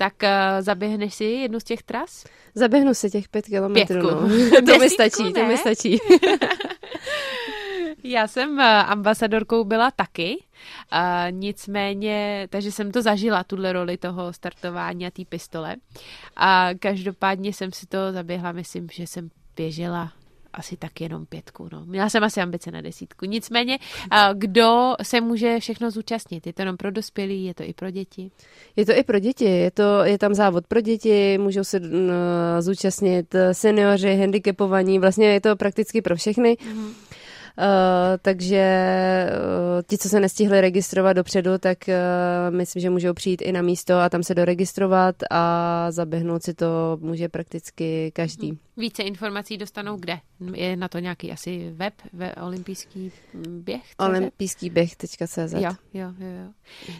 tak 0.00 0.14
uh, 0.22 0.28
zaběhneš 0.60 1.14
si 1.14 1.24
jednu 1.24 1.60
z 1.60 1.64
těch 1.64 1.82
tras? 1.82 2.24
Zaběhnu 2.54 2.94
si 2.94 3.10
těch 3.10 3.28
pět 3.28 3.46
kilometrů. 3.46 4.02
No. 4.02 4.28
to 4.66 4.78
mi 4.78 4.90
stačí, 4.90 5.22
ne? 5.22 5.32
to 5.32 5.44
mi 5.44 5.56
stačí. 5.56 5.98
Já 8.04 8.28
jsem 8.28 8.60
eh, 8.60 8.82
ambasadorkou 8.82 9.64
byla 9.64 9.90
taky, 9.90 10.44
a 10.90 11.26
nicméně, 11.30 12.46
takže 12.50 12.72
jsem 12.72 12.92
to 12.92 13.02
zažila, 13.02 13.44
tuhle 13.44 13.72
roli 13.72 13.96
toho 13.96 14.32
startování 14.32 15.06
a 15.06 15.10
té 15.10 15.24
pistole. 15.24 15.76
A 16.36 16.68
každopádně 16.78 17.52
jsem 17.52 17.72
si 17.72 17.86
to 17.86 18.12
zaběhla, 18.12 18.52
myslím, 18.52 18.88
že 18.92 19.06
jsem 19.06 19.30
běžela 19.56 20.12
asi 20.52 20.76
tak 20.76 21.00
jenom 21.00 21.26
pětku. 21.26 21.68
No. 21.72 21.86
Měla 21.86 22.08
jsem 22.08 22.24
asi 22.24 22.40
ambice 22.40 22.70
na 22.70 22.80
desítku. 22.80 23.26
Nicméně, 23.26 23.78
kdo 24.34 24.94
se 25.02 25.20
může 25.20 25.60
všechno 25.60 25.90
zúčastnit? 25.90 26.46
Je 26.46 26.52
to 26.52 26.62
jenom 26.62 26.76
pro 26.76 26.90
dospělí, 26.90 27.44
je 27.44 27.54
to 27.54 27.62
i 27.62 27.72
pro 27.74 27.90
děti? 27.90 28.30
Je 28.76 28.86
to 28.86 28.92
i 28.92 29.04
pro 29.04 29.18
děti. 29.18 29.44
Je, 29.44 29.70
to, 29.70 30.04
je 30.04 30.18
tam 30.18 30.34
závod 30.34 30.66
pro 30.66 30.80
děti, 30.80 31.38
můžou 31.38 31.64
se 31.64 31.80
zúčastnit 32.60 33.34
seniori, 33.52 34.16
handicapovaní, 34.16 34.98
vlastně 34.98 35.26
je 35.26 35.40
to 35.40 35.56
prakticky 35.56 36.02
pro 36.02 36.16
všechny. 36.16 36.56
Mm-hmm. 36.60 37.09
Uh, 37.58 37.64
takže 38.22 38.64
uh, 39.30 39.82
ti, 39.86 39.98
co 39.98 40.08
se 40.08 40.20
nestihli 40.20 40.60
registrovat 40.60 41.16
dopředu, 41.16 41.58
tak 41.58 41.78
uh, 41.88 42.56
myslím, 42.56 42.80
že 42.80 42.90
můžou 42.90 43.14
přijít 43.14 43.42
i 43.42 43.52
na 43.52 43.62
místo 43.62 43.98
a 43.98 44.08
tam 44.08 44.22
se 44.22 44.34
doregistrovat 44.34 45.16
a 45.30 45.86
zaběhnout 45.90 46.42
si 46.42 46.54
to 46.54 46.98
může 47.00 47.28
prakticky 47.28 48.12
každý. 48.14 48.58
Více 48.80 49.02
informací 49.02 49.58
dostanou 49.58 49.96
kde? 49.96 50.18
Je 50.54 50.76
na 50.76 50.88
to 50.88 50.98
nějaký 50.98 51.32
asi 51.32 51.70
web, 51.74 51.94
ve 52.12 52.34
olympijský 52.34 53.12
běh? 53.48 53.82
Olympijský 53.98 54.70
běh.cz 54.70 55.52
Jo, 55.52 55.70
jo, 55.94 56.12
jo, 56.18 56.28
jo. 56.42 56.52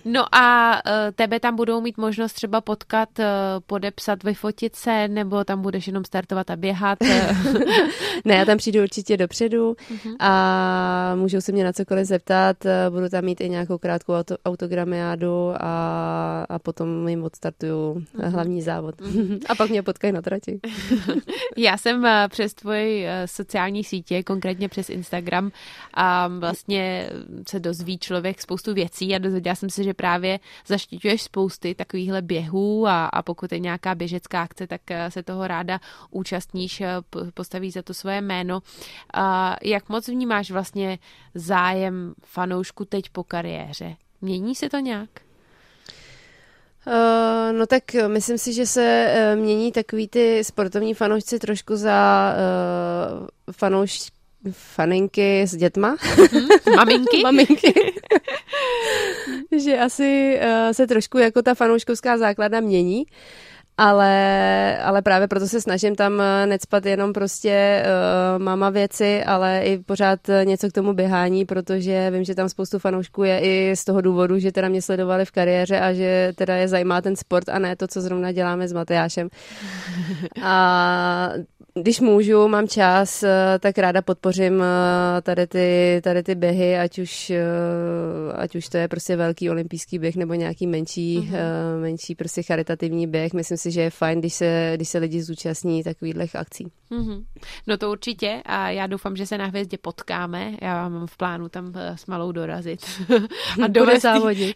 No 0.04 0.34
a 0.34 0.74
uh, 0.86 0.92
tebe 1.14 1.40
tam 1.40 1.56
budou 1.56 1.80
mít 1.80 1.98
možnost 1.98 2.32
třeba 2.32 2.60
potkat, 2.60 3.08
uh, 3.18 3.24
podepsat, 3.66 4.24
vyfotit 4.24 4.76
se, 4.76 5.08
nebo 5.08 5.44
tam 5.44 5.62
budeš 5.62 5.86
jenom 5.86 6.04
startovat 6.04 6.50
a 6.50 6.56
běhat? 6.56 6.98
ne, 8.24 8.34
já 8.34 8.44
tam 8.44 8.58
přijdu 8.58 8.82
určitě 8.82 9.16
dopředu 9.16 9.72
uh-huh. 9.72 10.16
a 10.18 11.14
můžou 11.14 11.40
se 11.40 11.52
mě 11.52 11.64
na 11.64 11.72
cokoliv 11.72 12.06
zeptat. 12.06 12.56
Budu 12.90 13.08
tam 13.08 13.24
mít 13.24 13.40
i 13.40 13.48
nějakou 13.48 13.78
krátkou 13.78 14.12
auto, 14.12 14.36
autogramiádu 14.44 15.52
a, 15.60 16.46
a 16.48 16.58
potom 16.58 17.08
jim 17.08 17.24
odstartuju 17.24 17.94
uh-huh. 17.94 18.30
hlavní 18.30 18.62
závod. 18.62 19.00
Uh-huh. 19.00 19.40
a 19.48 19.54
pak 19.54 19.70
mě 19.70 19.82
potkají 19.82 20.12
na 20.12 20.22
trati. 20.22 20.60
Já 21.56 21.69
jsem 21.76 22.06
eh, 22.06 22.28
přes 22.30 22.54
tvoje 22.54 23.08
eh, 23.08 23.26
sociální 23.28 23.84
sítě, 23.84 24.22
konkrétně 24.22 24.68
přes 24.68 24.90
Instagram, 24.90 25.50
a 25.94 26.28
vlastně 26.28 27.10
se 27.48 27.60
dozví 27.60 27.98
člověk 27.98 28.42
spoustu 28.42 28.74
věcí 28.74 29.14
a 29.14 29.18
dozvěděla 29.18 29.54
jsem 29.54 29.70
se, 29.70 29.84
že 29.84 29.94
právě 29.94 30.40
zaštiťuješ 30.66 31.22
spousty 31.22 31.74
takovýchhle 31.74 32.22
běhů 32.22 32.86
a, 32.86 33.06
a 33.06 33.22
pokud 33.22 33.52
je 33.52 33.58
nějaká 33.58 33.94
běžecká 33.94 34.42
akce, 34.42 34.66
tak 34.66 34.80
eh, 34.90 35.10
se 35.10 35.22
toho 35.22 35.46
ráda 35.46 35.80
účastníš, 36.10 36.82
postavíš 37.34 37.72
za 37.72 37.82
to 37.82 37.94
svoje 37.94 38.20
jméno. 38.20 38.60
A 39.14 39.56
jak 39.62 39.88
moc 39.88 40.08
vnímáš 40.08 40.50
vlastně 40.50 40.98
zájem 41.34 42.14
fanoušku 42.24 42.84
teď 42.84 43.10
po 43.10 43.24
kariéře? 43.24 43.96
Mění 44.20 44.54
se 44.54 44.68
to 44.68 44.78
nějak? 44.78 45.29
Uh, 46.86 47.58
no 47.58 47.66
tak 47.66 47.82
myslím 48.06 48.38
si, 48.38 48.52
že 48.52 48.66
se 48.66 49.14
uh, 49.34 49.40
mění 49.40 49.72
takový 49.72 50.08
ty 50.08 50.44
sportovní 50.44 50.94
fanoušci 50.94 51.38
trošku 51.38 51.76
za 51.76 52.34
uh, 53.20 53.26
fanouš, 53.52 54.10
faninky 54.50 55.42
s 55.42 55.56
dětma. 55.56 55.96
Mm, 56.32 56.76
maminky? 56.76 57.20
maminky. 57.22 57.74
že 59.58 59.78
asi 59.78 60.40
uh, 60.42 60.72
se 60.72 60.86
trošku 60.86 61.18
jako 61.18 61.42
ta 61.42 61.54
fanouškovská 61.54 62.18
základna 62.18 62.60
mění. 62.60 63.04
Ale, 63.80 64.78
ale 64.82 65.02
právě 65.02 65.28
proto 65.28 65.48
se 65.48 65.60
snažím 65.60 65.94
tam 65.94 66.20
eh, 66.20 66.46
necpat 66.46 66.86
jenom 66.86 67.12
prostě 67.12 67.82
uh, 67.84 68.42
mama 68.42 68.70
věci, 68.70 69.24
ale 69.24 69.62
i 69.64 69.78
pořád 69.78 70.20
něco 70.44 70.68
k 70.68 70.72
tomu 70.72 70.92
běhání, 70.92 71.44
protože 71.44 72.10
vím, 72.10 72.24
že 72.24 72.34
tam 72.34 72.48
spoustu 72.48 72.78
fanoušků 72.78 73.24
je 73.24 73.40
i 73.40 73.76
z 73.76 73.84
toho 73.84 74.00
důvodu, 74.00 74.38
že 74.38 74.52
teda 74.52 74.68
mě 74.68 74.82
sledovali 74.82 75.24
v 75.24 75.30
kariéře 75.30 75.80
a 75.80 75.92
že 75.92 76.32
teda 76.36 76.56
je 76.56 76.68
zajímá 76.68 77.00
ten 77.00 77.16
sport 77.16 77.48
a 77.48 77.58
ne 77.58 77.76
to, 77.76 77.86
co 77.86 78.00
zrovna 78.00 78.32
děláme 78.32 78.68
s 78.68 78.72
Matejášem. 78.72 79.28
A 80.42 81.30
když 81.74 82.00
můžu, 82.00 82.48
mám 82.48 82.68
čas, 82.68 83.22
eh, 83.22 83.58
tak 83.60 83.78
ráda 83.78 84.02
podpořím 84.02 84.62
tady 85.22 85.46
ty, 85.46 86.00
tady 86.04 86.22
ty 86.22 86.34
běhy, 86.34 86.78
ať 86.78 86.98
už, 86.98 87.32
ať 88.34 88.56
už 88.56 88.68
to 88.68 88.76
je 88.76 88.88
prostě 88.88 89.16
velký 89.16 89.50
olympijský 89.50 89.98
běh 89.98 90.16
nebo 90.16 90.34
nějaký 90.34 90.66
menší, 90.66 91.18
uh-huh. 91.18 91.80
menší 91.80 92.14
prostě 92.14 92.42
charitativní 92.42 93.06
běh. 93.06 93.32
Myslím 93.32 93.58
si, 93.58 93.69
že 93.70 93.80
je 93.80 93.90
fajn, 93.90 94.20
když 94.20 94.34
se, 94.34 94.72
když 94.74 94.88
se 94.88 94.98
lidi 94.98 95.22
zúčastní 95.22 95.82
takových 95.82 96.36
akcí. 96.36 96.66
Mm-hmm. 96.90 97.24
No 97.66 97.76
to 97.76 97.90
určitě 97.90 98.42
a 98.44 98.70
já 98.70 98.86
doufám, 98.86 99.16
že 99.16 99.26
se 99.26 99.38
na 99.38 99.46
hvězdě 99.46 99.78
potkáme. 99.78 100.52
Já 100.60 100.88
mám 100.88 101.06
v 101.06 101.16
plánu 101.16 101.48
tam 101.48 101.72
eh, 101.76 101.96
s 101.96 102.06
malou 102.06 102.32
dorazit 102.32 102.80
a 103.64 103.66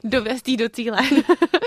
dovést 0.05 0.49
jí 0.49 0.57
do 0.57 0.69
cíle. 0.69 0.99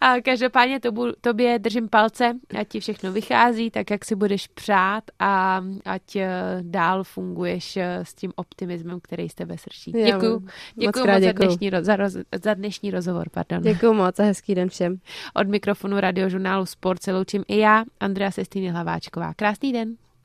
a 0.00 0.20
každopádně 0.20 0.80
to 0.80 0.92
bu, 0.92 1.12
tobě 1.20 1.58
držím 1.58 1.88
palce, 1.88 2.32
ať 2.58 2.68
ti 2.68 2.80
všechno 2.80 3.12
vychází, 3.12 3.70
tak 3.70 3.90
jak 3.90 4.04
si 4.04 4.14
budeš 4.14 4.46
přát 4.46 5.04
a 5.18 5.64
ať 5.84 6.16
eh, 6.16 6.30
dál 6.62 7.04
funguješ 7.04 7.76
eh, 7.76 7.98
s 8.02 8.14
tím 8.14 8.32
optimismem, 8.36 9.00
který 9.00 9.28
jste 9.28 9.44
ve 9.44 9.58
srší. 9.58 9.92
Děkuju. 9.92 10.46
Děkuju 10.74 11.06
moc, 11.06 11.14
moc 11.14 11.24
za, 11.24 11.32
dnešní, 11.32 11.70
za, 11.80 11.96
roz, 11.96 12.16
za 12.44 12.54
dnešní 12.54 12.90
rozhovor. 12.90 13.28
Pardon. 13.30 13.62
Děkuju 13.62 13.92
moc 13.92 14.20
a 14.20 14.22
hezký 14.22 14.54
den 14.54 14.68
všem. 14.68 14.98
Od 15.34 15.48
mikrofonu 15.48 16.00
radiožurnálu 16.00 16.66
Sport 16.66 17.02
se 17.02 17.12
loučím 17.12 17.44
i 17.48 17.58
já, 17.58 17.84
Andrea 18.00 18.30
Sestýny 18.30 18.68
Hlaváčková. 18.68 19.34
Krásný 19.34 19.72
den. 19.72 19.96